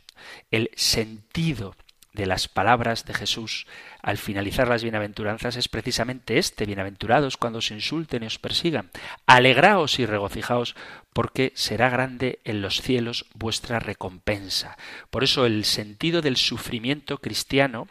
[0.50, 1.76] El sentido
[2.14, 3.68] de las palabras de Jesús
[4.02, 8.90] al finalizar las bienaventuranzas es precisamente este, bienaventurados cuando se insulten y os persigan,
[9.26, 10.78] alegraos y regocijaos
[11.12, 14.78] porque será grande en los cielos vuestra recompensa.
[15.10, 17.90] Por eso el sentido del sufrimiento cristiano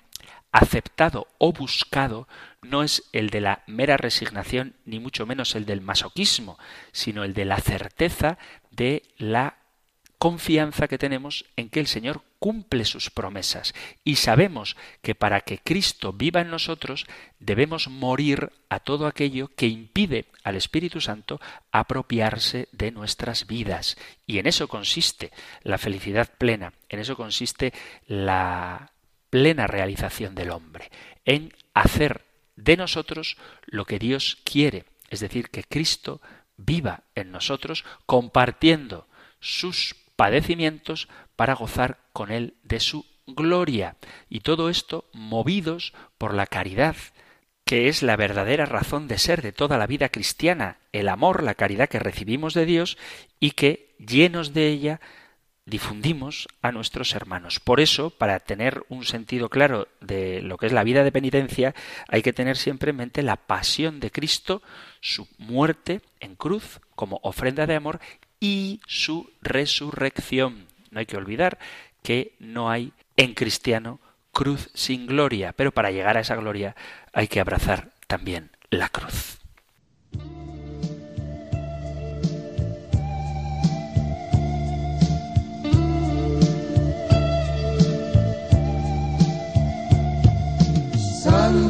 [0.53, 2.29] aceptado o buscado
[2.61, 6.59] no es el de la mera resignación, ni mucho menos el del masoquismo,
[6.93, 8.39] sino el de la certeza
[8.71, 9.57] de la
[10.19, 15.59] confianza que tenemos en que el Señor cumple sus promesas y sabemos que para que
[15.59, 17.07] Cristo viva en nosotros
[17.41, 21.41] debemos morir a todo aquello que impide al Espíritu Santo
[21.73, 23.97] apropiarse de nuestras vidas.
[24.25, 25.33] Y en eso consiste
[25.65, 27.73] la felicidad plena, en eso consiste
[28.07, 28.93] la
[29.33, 30.91] plena realización del hombre,
[31.25, 36.21] en hacer de nosotros lo que Dios quiere, es decir, que Cristo
[36.59, 39.09] viva en nosotros compartiendo
[39.41, 43.97] sus padecimientos para gozar con él de su gloria.
[44.29, 46.97] Y todo esto movidos por la caridad,
[47.65, 51.55] que es la verdadera razón de ser de toda la vida cristiana, el amor, la
[51.55, 52.99] caridad que recibimos de Dios
[53.41, 55.01] y que, llenos de ella,
[55.65, 57.61] difundimos a nuestros hermanos.
[57.61, 61.75] Por eso, para tener un sentido claro de lo que es la vida de penitencia,
[62.09, 64.63] hay que tener siempre en mente la pasión de Cristo,
[65.01, 68.01] su muerte en cruz como ofrenda de amor
[68.41, 70.67] y su resurrección.
[70.91, 71.59] No hay que olvidar
[72.03, 74.01] que no hay en cristiano
[74.33, 76.75] cruz sin gloria, pero para llegar a esa gloria
[77.13, 79.42] hay que abrazar también la cruz.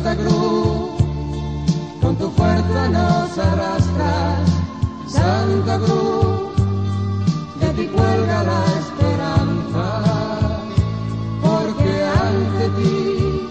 [0.02, 1.00] Santa Cruz,
[2.00, 4.50] con tu fuerza nos arrastras,
[5.06, 6.52] Santa Cruz
[7.76, 9.86] ti cuelga la esperanza,
[11.40, 11.92] porque
[12.26, 13.48] ante ti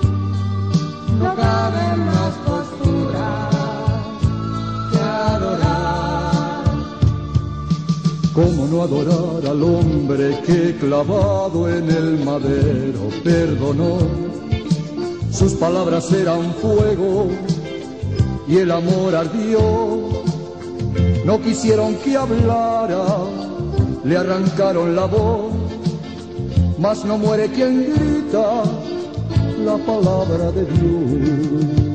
[1.22, 3.49] no cabe más postura
[4.91, 6.64] que adorar.
[8.34, 14.32] ¿Cómo no adorar al hombre que clavado en el madero perdonó?
[15.32, 17.27] Sus palabras eran fuego
[18.47, 19.59] y el amor ardió.
[21.25, 23.05] No quisieron que hablara
[24.03, 25.53] le arrancaron la voz,
[26.79, 28.63] mas no muere quien grita
[29.63, 31.91] la palabra de Dios.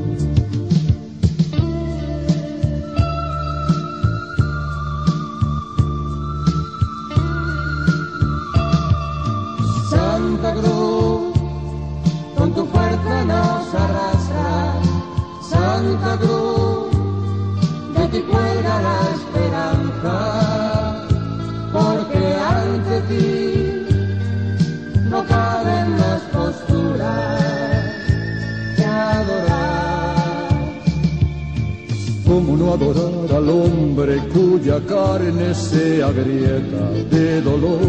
[34.77, 37.81] Cuya carne se agrieta de dolor?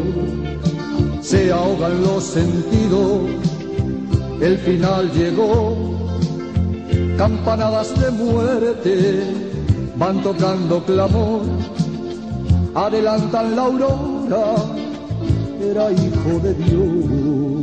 [1.22, 3.30] Se ahogan los sentidos,
[4.42, 5.76] el final llegó,
[7.18, 9.24] campanadas de muerte
[9.98, 11.42] van tocando clamor,
[12.76, 14.56] adelantan la aurora
[15.62, 17.57] era hijo de Dios.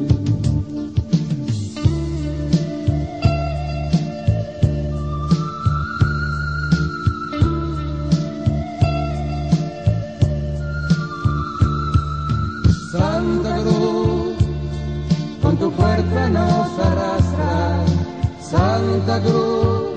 [19.20, 19.94] Cruz,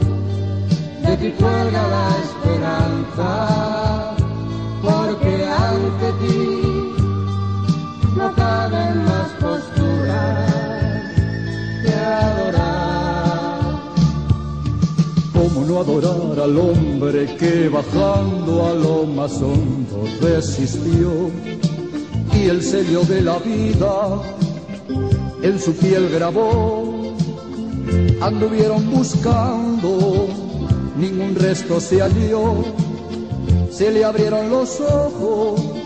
[1.01, 4.15] de ti cuelga la esperanza,
[4.81, 6.93] porque ante ti
[8.15, 10.51] no caben más posturas
[11.83, 13.59] que adorar.
[15.33, 21.31] ¿Cómo no adorar al hombre que bajando a lo más hondo resistió
[22.33, 24.21] y el sello de la vida
[25.41, 26.86] en su piel grabó?
[28.21, 30.27] Anduvieron buscando,
[30.97, 32.63] ningún resto se halló,
[33.71, 35.77] se le abrieron los ojos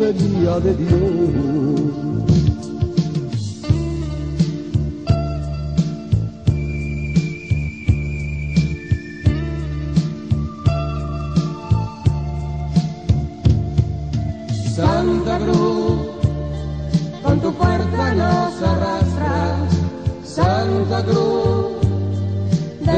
[0.00, 1.59] venía de Dios.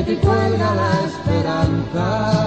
[0.05, 2.42] Ti cuelga la esperanza,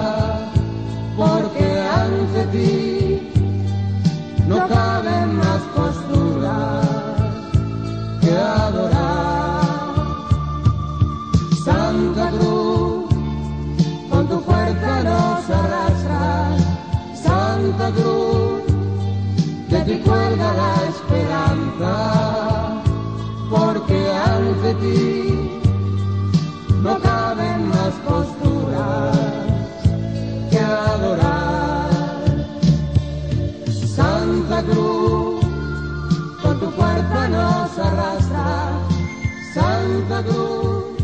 [40.26, 40.96] Cruz,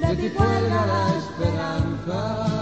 [0.00, 2.55] de ti cuelga la esperanza,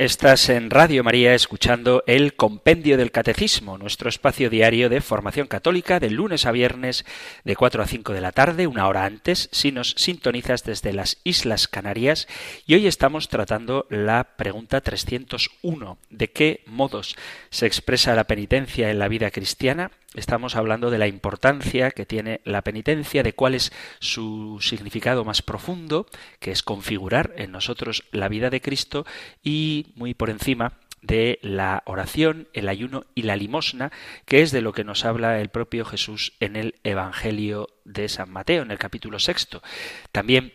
[0.00, 6.00] Estás en Radio María escuchando el Compendio del Catecismo, nuestro espacio diario de formación católica
[6.00, 7.04] de lunes a viernes
[7.44, 11.18] de 4 a 5 de la tarde, una hora antes, si nos sintonizas desde las
[11.22, 12.28] Islas Canarias.
[12.66, 15.98] Y hoy estamos tratando la pregunta 301.
[16.08, 17.14] ¿De qué modos
[17.50, 19.90] se expresa la penitencia en la vida cristiana?
[20.14, 25.40] Estamos hablando de la importancia que tiene la penitencia, de cuál es su significado más
[25.40, 26.06] profundo,
[26.40, 29.06] que es configurar en nosotros la vida de Cristo
[29.44, 33.92] y muy por encima de la oración, el ayuno y la limosna,
[34.24, 38.30] que es de lo que nos habla el propio Jesús en el Evangelio de San
[38.30, 39.62] Mateo, en el capítulo sexto.
[40.10, 40.52] También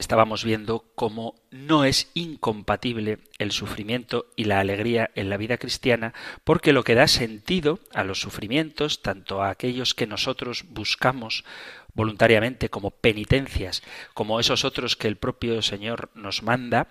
[0.00, 6.14] estábamos viendo cómo no es incompatible el sufrimiento y la alegría en la vida cristiana,
[6.42, 11.44] porque lo que da sentido a los sufrimientos, tanto a aquellos que nosotros buscamos
[11.92, 13.82] voluntariamente como penitencias,
[14.14, 16.88] como esos otros que el propio Señor nos manda,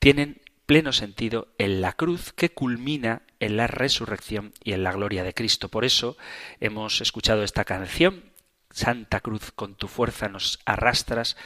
[0.00, 5.22] tienen pleno sentido en la cruz que culmina en la resurrección y en la gloria
[5.22, 5.68] de Cristo.
[5.68, 6.16] Por eso
[6.58, 8.30] hemos escuchado esta canción
[8.70, 11.36] Santa Cruz, con tu fuerza nos arrastras,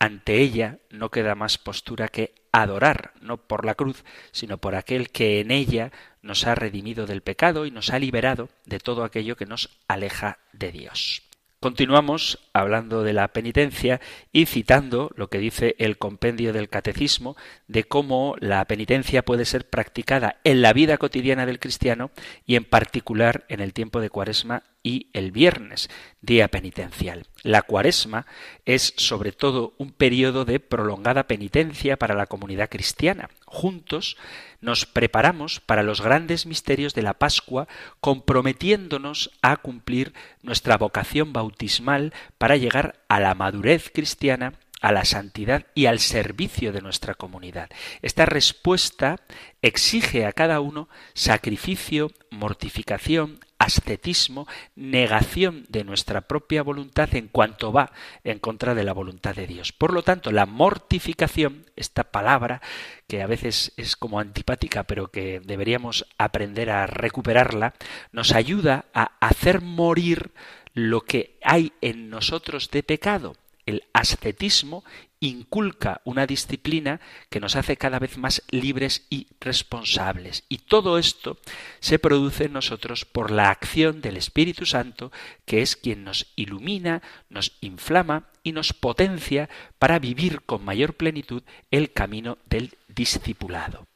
[0.00, 5.10] ante ella no queda más postura que adorar, no por la cruz, sino por aquel
[5.10, 5.92] que en ella
[6.22, 10.38] nos ha redimido del pecado y nos ha liberado de todo aquello que nos aleja
[10.52, 11.29] de Dios.
[11.62, 14.00] Continuamos hablando de la penitencia
[14.32, 17.36] y citando lo que dice el compendio del catecismo
[17.68, 22.12] de cómo la penitencia puede ser practicada en la vida cotidiana del cristiano
[22.46, 25.90] y en particular en el tiempo de cuaresma y el viernes,
[26.22, 27.26] día penitencial.
[27.42, 28.24] La cuaresma
[28.64, 33.28] es sobre todo un periodo de prolongada penitencia para la comunidad cristiana.
[33.44, 34.16] Juntos
[34.60, 37.68] nos preparamos para los grandes misterios de la Pascua,
[38.00, 45.66] comprometiéndonos a cumplir nuestra vocación bautismal para llegar a la madurez cristiana a la santidad
[45.74, 47.68] y al servicio de nuestra comunidad.
[48.02, 49.16] Esta respuesta
[49.62, 57.92] exige a cada uno sacrificio, mortificación, ascetismo, negación de nuestra propia voluntad en cuanto va
[58.24, 59.72] en contra de la voluntad de Dios.
[59.72, 62.62] Por lo tanto, la mortificación, esta palabra
[63.06, 67.74] que a veces es como antipática, pero que deberíamos aprender a recuperarla,
[68.12, 70.32] nos ayuda a hacer morir
[70.72, 73.36] lo que hay en nosotros de pecado
[73.66, 74.84] el ascetismo
[75.20, 80.44] inculca una disciplina que nos hace cada vez más libres y responsables.
[80.48, 81.38] Y todo esto
[81.78, 85.12] se produce en nosotros por la acción del Espíritu Santo,
[85.44, 91.42] que es quien nos ilumina, nos inflama y nos potencia para vivir con mayor plenitud
[91.70, 93.86] el camino del discipulado.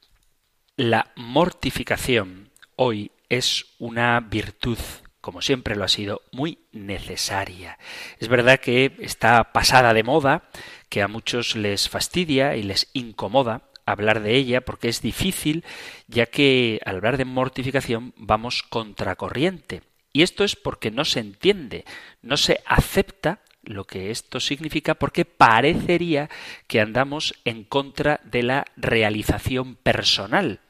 [0.76, 4.78] La mortificación hoy es una virtud
[5.24, 7.78] como siempre lo ha sido, muy necesaria.
[8.20, 10.50] Es verdad que está pasada de moda,
[10.90, 15.64] que a muchos les fastidia y les incomoda hablar de ella porque es difícil,
[16.08, 19.80] ya que al hablar de mortificación vamos contracorriente.
[20.12, 21.86] Y esto es porque no se entiende,
[22.20, 26.28] no se acepta lo que esto significa porque parecería
[26.66, 30.60] que andamos en contra de la realización personal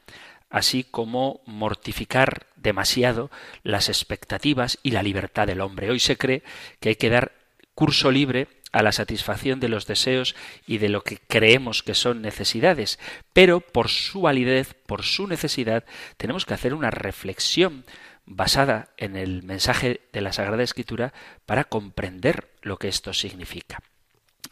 [0.55, 3.29] así como mortificar demasiado
[3.63, 5.89] las expectativas y la libertad del hombre.
[5.89, 6.43] Hoy se cree
[6.79, 7.33] que hay que dar
[7.73, 10.33] curso libre a la satisfacción de los deseos
[10.65, 12.99] y de lo que creemos que son necesidades,
[13.33, 15.83] pero por su validez, por su necesidad,
[16.15, 17.83] tenemos que hacer una reflexión
[18.25, 21.13] basada en el mensaje de la Sagrada Escritura
[21.45, 23.79] para comprender lo que esto significa.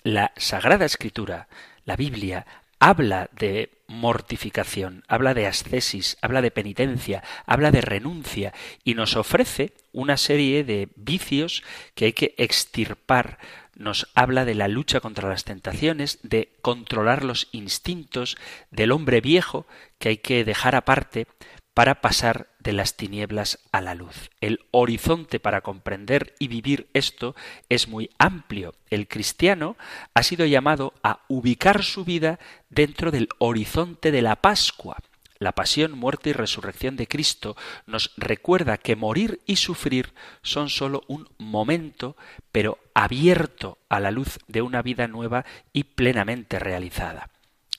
[0.04, 1.48] La Sagrada Escritura,
[1.86, 2.46] la Biblia,
[2.84, 8.54] habla de mortificación, habla de ascesis, habla de penitencia, habla de renuncia
[8.84, 11.64] y nos ofrece una serie de vicios
[11.96, 13.40] que hay que extirpar.
[13.74, 18.36] Nos habla de la lucha contra las tentaciones, de controlar los instintos,
[18.70, 19.66] del hombre viejo
[19.98, 21.28] que hay que dejar aparte
[21.74, 24.30] para pasar de las tinieblas a la luz.
[24.42, 27.36] El horizonte para comprender y vivir esto
[27.70, 28.76] es muy amplio.
[28.90, 29.76] El cristiano
[30.14, 34.98] ha sido llamado a ubicar su vida dentro del horizonte de la Pascua.
[35.40, 41.04] La pasión, muerte y resurrección de Cristo nos recuerda que morir y sufrir son sólo
[41.08, 42.16] un momento,
[42.52, 45.44] pero abierto a la luz de una vida nueva
[45.74, 47.30] y plenamente realizada.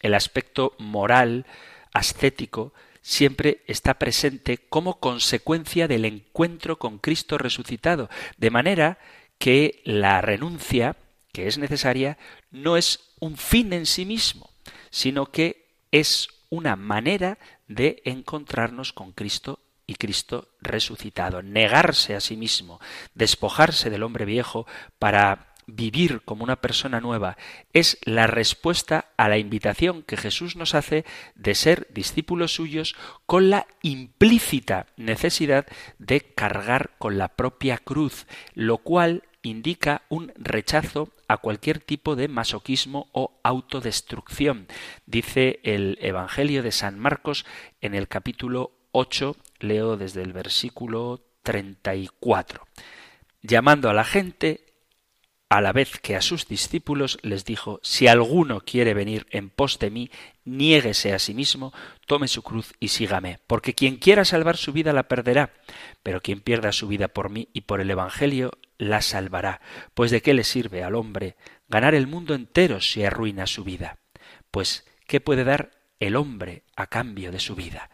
[0.03, 1.47] El aspecto moral,
[1.95, 2.74] ascético,
[3.05, 8.99] siempre está presente como consecuencia del encuentro con Cristo resucitado, de manera
[9.39, 10.97] que la renuncia,
[11.31, 12.17] que es necesaria,
[12.51, 14.51] no es un fin en sí mismo,
[14.91, 17.39] sino que es una manera
[17.69, 22.81] de encontrarnos con Cristo y Cristo resucitado, negarse a sí mismo,
[23.13, 24.67] despojarse del hombre viejo
[24.99, 27.37] para vivir como una persona nueva,
[27.73, 31.05] es la respuesta a la invitación que Jesús nos hace
[31.35, 32.95] de ser discípulos suyos
[33.27, 35.67] con la implícita necesidad
[35.99, 42.29] de cargar con la propia cruz, lo cual indica un rechazo a cualquier tipo de
[42.29, 44.67] masoquismo o autodestrucción.
[45.07, 47.45] Dice el Evangelio de San Marcos
[47.81, 52.67] en el capítulo 8, leo desde el versículo 34.
[53.43, 54.64] Llamando a la gente,
[55.55, 59.79] a la vez que a sus discípulos les dijo, si alguno quiere venir en pos
[59.79, 60.11] de mí,
[60.45, 61.73] niéguese a sí mismo,
[62.07, 65.53] tome su cruz y sígame, porque quien quiera salvar su vida la perderá,
[66.03, 69.61] pero quien pierda su vida por mí y por el Evangelio la salvará,
[69.95, 71.37] pues de qué le sirve al hombre
[71.69, 73.99] ganar el mundo entero si arruina su vida.
[74.51, 77.91] Pues, ¿qué puede dar el hombre a cambio de su vida?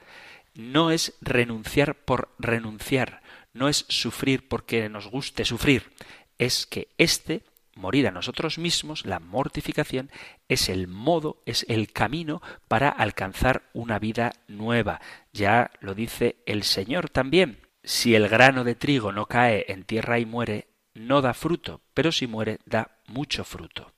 [0.54, 3.20] No es renunciar por renunciar,
[3.52, 5.92] no es sufrir porque nos guste sufrir,
[6.38, 7.42] es que este
[7.74, 10.10] morir a nosotros mismos, la mortificación,
[10.48, 15.00] es el modo, es el camino para alcanzar una vida nueva.
[15.32, 17.66] Ya lo dice el Señor también.
[17.82, 22.12] Si el grano de trigo no cae en tierra y muere, no da fruto, pero
[22.12, 23.92] si muere, da mucho fruto.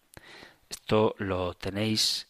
[0.68, 2.28] Esto lo tenéis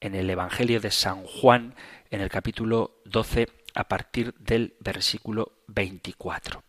[0.00, 1.74] en el Evangelio de San Juan,
[2.10, 6.62] en el capítulo 12, a partir del versículo 24.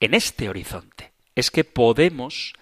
[0.00, 2.54] En este horizonte es que podemos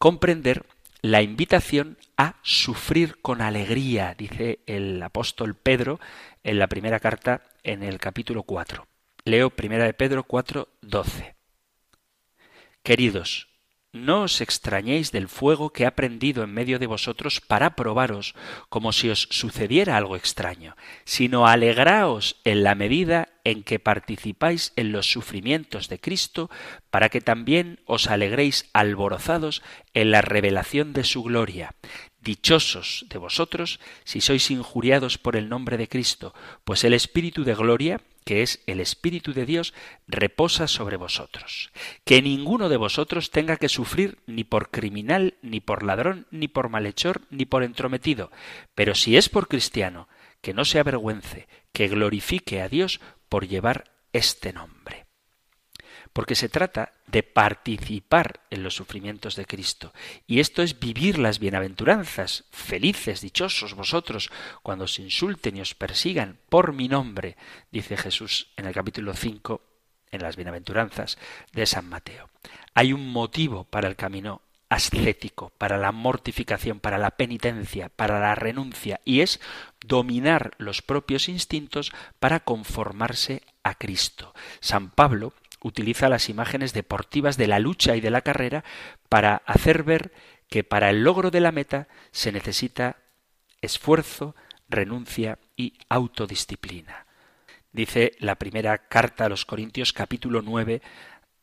[0.00, 0.64] comprender
[1.02, 6.00] la invitación a sufrir con alegría, dice el apóstol Pedro
[6.42, 8.86] en la primera carta en el capítulo 4.
[9.26, 11.34] Leo primera de Pedro 4, 12.
[12.82, 13.49] Queridos,
[13.92, 18.34] no os extrañéis del fuego que ha prendido en medio de vosotros para probaros,
[18.68, 24.92] como si os sucediera algo extraño, sino alegraos en la medida en que participáis en
[24.92, 26.50] los sufrimientos de Cristo,
[26.90, 29.62] para que también os alegréis alborozados
[29.94, 31.74] en la revelación de su gloria.
[32.20, 36.34] Dichosos de vosotros si sois injuriados por el nombre de Cristo,
[36.64, 39.74] pues el Espíritu de gloria, que es el Espíritu de Dios,
[40.06, 41.70] reposa sobre vosotros.
[42.04, 46.68] Que ninguno de vosotros tenga que sufrir ni por criminal, ni por ladrón, ni por
[46.68, 48.30] malhechor, ni por entrometido,
[48.74, 50.08] pero si es por cristiano,
[50.40, 55.09] que no se avergüence, que glorifique a Dios por llevar este nombre
[56.12, 59.92] porque se trata de participar en los sufrimientos de Cristo.
[60.26, 62.44] Y esto es vivir las bienaventuranzas.
[62.50, 64.30] Felices, dichosos vosotros,
[64.62, 67.36] cuando os insulten y os persigan por mi nombre,
[67.70, 69.62] dice Jesús en el capítulo 5,
[70.10, 71.18] en las bienaventuranzas
[71.52, 72.28] de San Mateo.
[72.74, 78.34] Hay un motivo para el camino ascético, para la mortificación, para la penitencia, para la
[78.36, 79.40] renuncia, y es
[79.84, 84.32] dominar los propios instintos para conformarse a Cristo.
[84.60, 88.64] San Pablo utiliza las imágenes deportivas de la lucha y de la carrera
[89.08, 90.12] para hacer ver
[90.48, 92.96] que para el logro de la meta se necesita
[93.60, 94.34] esfuerzo,
[94.68, 97.06] renuncia y autodisciplina.
[97.72, 100.82] Dice la primera carta a los Corintios capítulo 9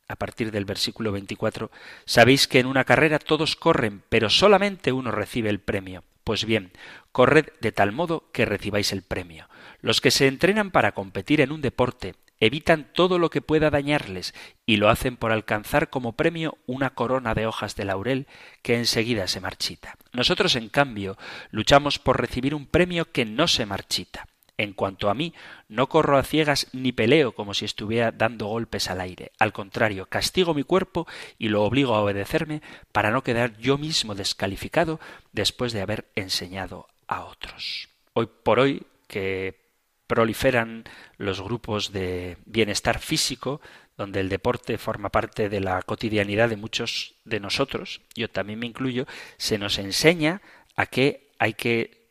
[0.09, 1.70] a partir del versículo 24,
[2.05, 6.03] sabéis que en una carrera todos corren, pero solamente uno recibe el premio.
[6.24, 6.72] Pues bien,
[7.11, 9.47] corred de tal modo que recibáis el premio.
[9.82, 14.33] Los que se entrenan para competir en un deporte evitan todo lo que pueda dañarles
[14.65, 18.27] y lo hacen por alcanzar como premio una corona de hojas de laurel
[18.61, 19.97] que enseguida se marchita.
[20.13, 21.17] Nosotros, en cambio,
[21.51, 24.27] luchamos por recibir un premio que no se marchita.
[24.59, 25.35] En cuanto a mí,
[25.67, 29.31] no corro a ciegas ni peleo como si estuviera dando golpes al aire.
[29.38, 31.07] Al contrario, castigo mi cuerpo
[31.38, 34.99] y lo obligo a obedecerme para no quedar yo mismo descalificado
[35.31, 37.89] después de haber enseñado a otros.
[38.13, 39.66] Hoy por hoy, que
[40.08, 40.86] proliferan
[41.18, 43.62] los grupos de bienestar físico,
[43.97, 48.68] donde el deporte forma parte de la cotidianidad de muchos de nosotros, yo también me
[48.68, 49.05] incluyo,
[49.38, 50.41] se nos enseña
[50.76, 52.08] a que hay que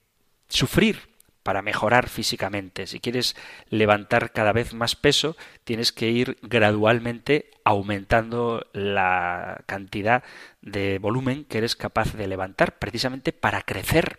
[0.48, 1.16] sufrir
[1.46, 2.88] para mejorar físicamente.
[2.88, 3.36] Si quieres
[3.70, 10.24] levantar cada vez más peso, tienes que ir gradualmente aumentando la cantidad
[10.60, 14.18] de volumen que eres capaz de levantar, precisamente para crecer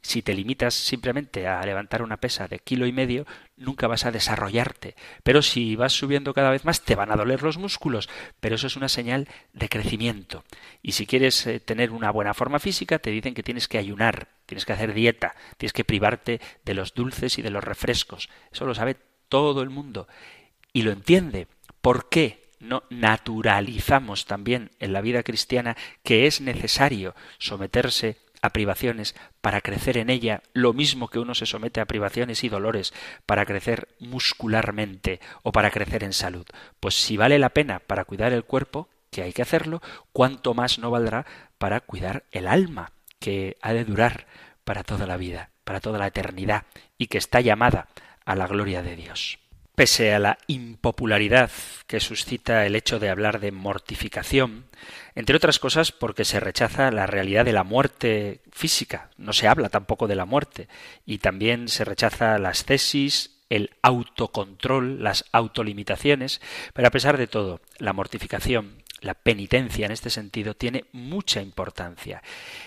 [0.00, 3.26] si te limitas simplemente a levantar una pesa de kilo y medio,
[3.56, 4.94] nunca vas a desarrollarte.
[5.22, 8.08] Pero si vas subiendo cada vez más, te van a doler los músculos.
[8.40, 10.44] Pero eso es una señal de crecimiento.
[10.82, 14.28] Y si quieres eh, tener una buena forma física, te dicen que tienes que ayunar,
[14.46, 18.28] tienes que hacer dieta, tienes que privarte de los dulces y de los refrescos.
[18.52, 18.96] Eso lo sabe
[19.28, 20.08] todo el mundo.
[20.72, 21.48] Y lo entiende.
[21.80, 22.48] ¿Por qué?
[22.60, 29.96] no naturalizamos también en la vida cristiana que es necesario someterse a privaciones para crecer
[29.96, 32.92] en ella lo mismo que uno se somete a privaciones y dolores
[33.26, 36.46] para crecer muscularmente o para crecer en salud.
[36.80, 39.82] Pues si vale la pena para cuidar el cuerpo, que hay que hacerlo,
[40.12, 41.26] cuánto más no valdrá
[41.58, 44.26] para cuidar el alma, que ha de durar
[44.64, 46.64] para toda la vida, para toda la eternidad,
[46.98, 47.88] y que está llamada
[48.24, 49.38] a la gloria de Dios.
[49.78, 51.52] Pese a la impopularidad
[51.86, 54.64] que suscita el hecho de hablar de mortificación,
[55.14, 59.68] entre otras cosas porque se rechaza la realidad de la muerte física, no se habla
[59.68, 60.66] tampoco de la muerte,
[61.06, 66.40] y también se rechaza las tesis, el autocontrol, las autolimitaciones,
[66.72, 72.22] pero a pesar de todo, la mortificación la penitencia en este sentido tiene mucha importancia.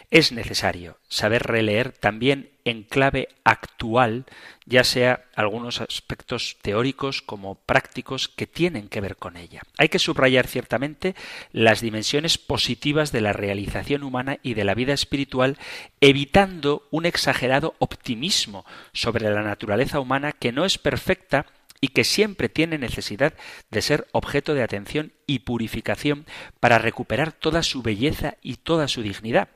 [0.09, 4.25] Es necesario saber releer también en clave actual,
[4.65, 9.61] ya sea algunos aspectos teóricos como prácticos que tienen que ver con ella.
[9.77, 11.15] Hay que subrayar ciertamente
[11.51, 15.57] las dimensiones positivas de la realización humana y de la vida espiritual,
[16.01, 21.45] evitando un exagerado optimismo sobre la naturaleza humana que no es perfecta
[21.83, 23.33] y que siempre tiene necesidad
[23.71, 26.27] de ser objeto de atención y purificación
[26.59, 29.49] para recuperar toda su belleza y toda su dignidad.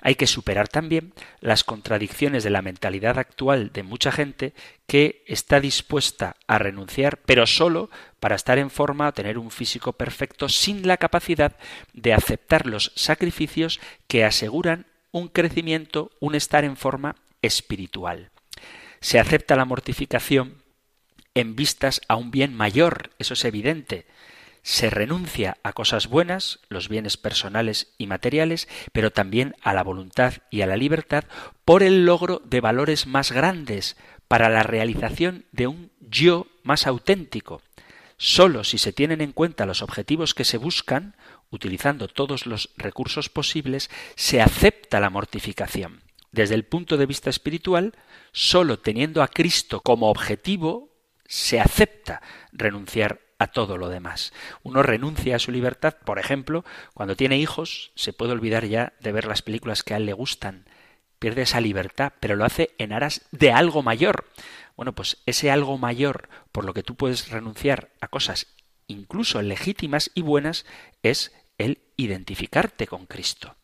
[0.00, 4.54] Hay que superar también las contradicciones de la mentalidad actual de mucha gente
[4.86, 9.92] que está dispuesta a renunciar, pero solo para estar en forma o tener un físico
[9.92, 11.56] perfecto sin la capacidad
[11.92, 18.30] de aceptar los sacrificios que aseguran un crecimiento, un estar en forma espiritual.
[19.00, 20.65] Se acepta la mortificación
[21.36, 24.06] en vistas a un bien mayor, eso es evidente.
[24.62, 30.34] Se renuncia a cosas buenas, los bienes personales y materiales, pero también a la voluntad
[30.50, 31.24] y a la libertad
[31.64, 33.96] por el logro de valores más grandes,
[34.28, 37.62] para la realización de un yo más auténtico.
[38.16, 41.16] Solo si se tienen en cuenta los objetivos que se buscan,
[41.50, 46.02] utilizando todos los recursos posibles, se acepta la mortificación.
[46.32, 47.92] Desde el punto de vista espiritual,
[48.32, 50.95] solo teniendo a Cristo como objetivo,
[51.28, 52.22] se acepta
[52.52, 54.32] renunciar a todo lo demás.
[54.62, 56.64] Uno renuncia a su libertad, por ejemplo,
[56.94, 60.12] cuando tiene hijos, se puede olvidar ya de ver las películas que a él le
[60.12, 60.64] gustan.
[61.18, 64.26] Pierde esa libertad, pero lo hace en aras de algo mayor.
[64.76, 68.48] Bueno, pues ese algo mayor por lo que tú puedes renunciar a cosas
[68.86, 70.64] incluso legítimas y buenas
[71.02, 73.56] es el identificarte con Cristo.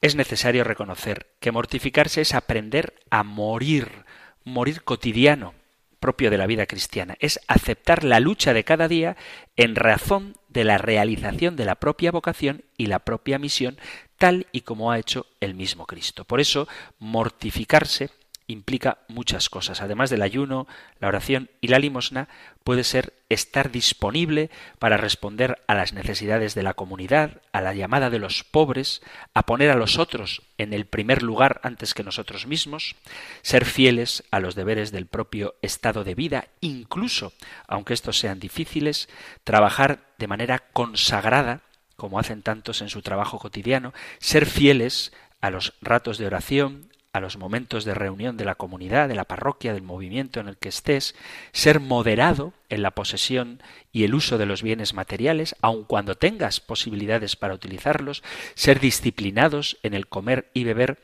[0.00, 4.04] Es necesario reconocer que mortificarse es aprender a morir,
[4.44, 5.54] morir cotidiano,
[6.00, 9.16] propio de la vida cristiana, es aceptar la lucha de cada día
[9.56, 13.78] en razón de la realización de la propia vocación y la propia misión,
[14.16, 16.24] tal y como ha hecho el mismo Cristo.
[16.24, 16.68] Por eso,
[16.98, 18.10] mortificarse
[18.48, 19.80] implica muchas cosas.
[19.80, 20.66] Además del ayuno,
[20.98, 22.28] la oración y la limosna,
[22.64, 28.10] puede ser estar disponible para responder a las necesidades de la comunidad, a la llamada
[28.10, 29.02] de los pobres,
[29.34, 32.96] a poner a los otros en el primer lugar antes que nosotros mismos,
[33.42, 37.32] ser fieles a los deberes del propio estado de vida, incluso
[37.66, 39.08] aunque estos sean difíciles,
[39.44, 41.60] trabajar de manera consagrada,
[41.96, 47.20] como hacen tantos en su trabajo cotidiano, ser fieles a los ratos de oración, a
[47.20, 50.68] los momentos de reunión de la comunidad, de la parroquia, del movimiento en el que
[50.68, 51.14] estés,
[51.52, 56.60] ser moderado en la posesión y el uso de los bienes materiales, aun cuando tengas
[56.60, 58.22] posibilidades para utilizarlos,
[58.54, 60.98] ser disciplinados en el comer y beber,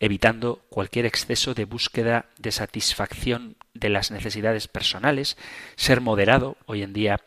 [0.00, 5.36] evitando cualquier exceso de búsqueda de satisfacción de las necesidades personales,
[5.76, 7.20] ser moderado hoy en día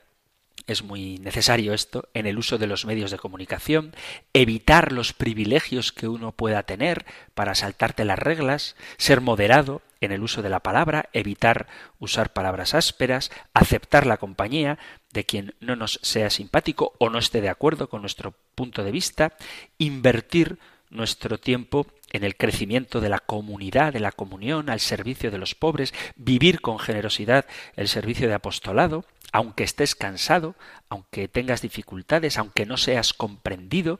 [0.67, 3.95] es muy necesario esto en el uso de los medios de comunicación,
[4.33, 10.21] evitar los privilegios que uno pueda tener para saltarte las reglas, ser moderado en el
[10.21, 11.67] uso de la palabra, evitar
[11.99, 14.77] usar palabras ásperas, aceptar la compañía
[15.11, 18.91] de quien no nos sea simpático o no esté de acuerdo con nuestro punto de
[18.91, 19.33] vista,
[19.77, 20.59] invertir
[20.89, 25.55] nuestro tiempo en el crecimiento de la comunidad, de la comunión, al servicio de los
[25.55, 27.45] pobres, vivir con generosidad
[27.75, 30.55] el servicio de apostolado, aunque estés cansado,
[30.89, 33.99] aunque tengas dificultades, aunque no seas comprendido,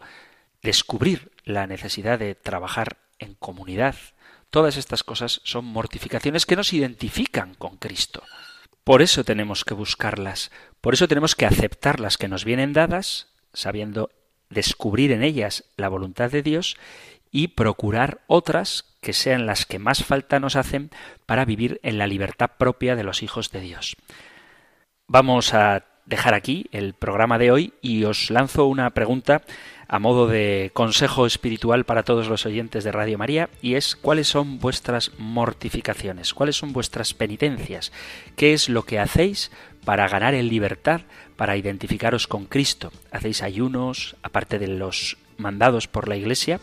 [0.62, 3.96] descubrir la necesidad de trabajar en comunidad.
[4.50, 8.24] Todas estas cosas son mortificaciones que nos identifican con Cristo.
[8.84, 13.28] Por eso tenemos que buscarlas, por eso tenemos que aceptar las que nos vienen dadas,
[13.54, 14.10] sabiendo
[14.50, 16.78] descubrir en ellas la voluntad de Dios
[17.32, 20.90] y procurar otras que sean las que más falta nos hacen
[21.26, 23.98] para vivir en la libertad propia de los hijos de Dios.
[25.10, 29.42] Vamos a dejar aquí el programa de hoy y os lanzo una pregunta
[29.88, 34.28] a modo de consejo espiritual para todos los oyentes de Radio María y es cuáles
[34.28, 37.94] son vuestras mortificaciones, cuáles son vuestras penitencias,
[38.36, 39.50] qué es lo que hacéis
[39.86, 41.00] para ganar en libertad,
[41.38, 42.92] para identificaros con Cristo.
[43.10, 46.60] ¿Hacéis ayunos, aparte de los mandados por la Iglesia?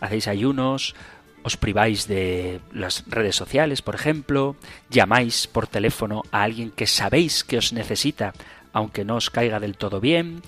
[0.00, 0.94] ¿Hacéis ayunos?
[1.42, 4.56] Os priváis de las redes sociales, por ejemplo,
[4.90, 8.32] llamáis por teléfono a alguien que sabéis que os necesita,
[8.72, 10.42] aunque no os caiga del todo bien,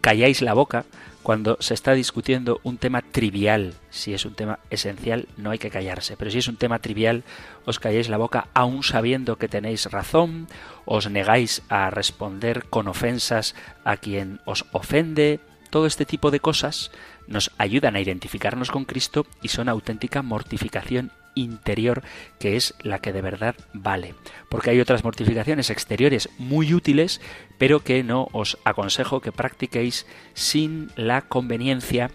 [0.00, 0.84] calláis la boca
[1.22, 3.74] cuando se está discutiendo un tema trivial.
[3.90, 6.16] Si es un tema esencial, no hay que callarse.
[6.16, 7.24] Pero si es un tema trivial,
[7.66, 10.48] os calláis la boca aún sabiendo que tenéis razón,
[10.86, 15.40] os negáis a responder con ofensas a quien os ofende.
[15.68, 16.90] Todo este tipo de cosas
[17.30, 22.02] nos ayudan a identificarnos con Cristo y son auténtica mortificación interior
[22.38, 24.14] que es la que de verdad vale.
[24.50, 27.20] Porque hay otras mortificaciones exteriores muy útiles,
[27.56, 32.10] pero que no os aconsejo que practiquéis sin la conveniencia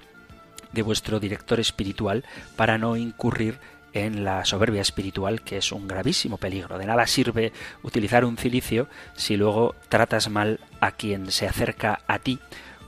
[0.74, 2.26] de vuestro director espiritual
[2.57, 3.57] para no incurrir
[3.93, 6.78] en la soberbia espiritual, que es un gravísimo peligro.
[6.78, 12.20] De nada sirve utilizar un cilicio si luego tratas mal a quien se acerca a
[12.20, 12.39] ti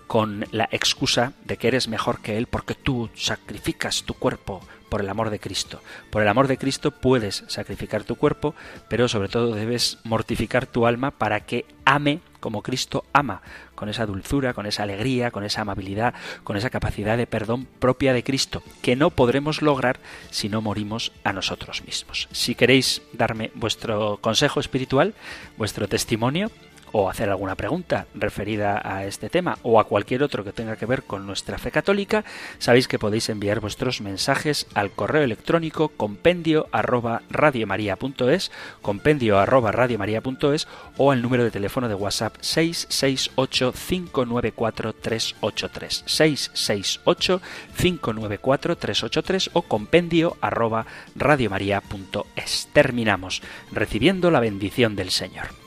[0.07, 5.01] con la excusa de que eres mejor que él porque tú sacrificas tu cuerpo por
[5.01, 5.81] el amor de Cristo.
[6.09, 8.55] Por el amor de Cristo puedes sacrificar tu cuerpo,
[8.87, 13.41] pero sobre todo debes mortificar tu alma para que ame como Cristo ama,
[13.75, 18.13] con esa dulzura, con esa alegría, con esa amabilidad, con esa capacidad de perdón propia
[18.13, 19.99] de Cristo, que no podremos lograr
[20.29, 22.29] si no morimos a nosotros mismos.
[22.31, 25.13] Si queréis darme vuestro consejo espiritual,
[25.57, 26.51] vuestro testimonio,
[26.91, 30.85] o hacer alguna pregunta referida a este tema o a cualquier otro que tenga que
[30.85, 32.23] ver con nuestra fe católica,
[32.59, 40.67] sabéis que podéis enviar vuestros mensajes al correo electrónico compendio arroba radiomaria.es, compendio arroba radiomaria.es
[40.97, 47.41] o al número de teléfono de WhatsApp 668 594 383 668
[47.77, 50.85] 594 383 o compendio arroba
[51.15, 52.69] radiomaria.es.
[52.73, 55.66] Terminamos recibiendo la bendición del Señor.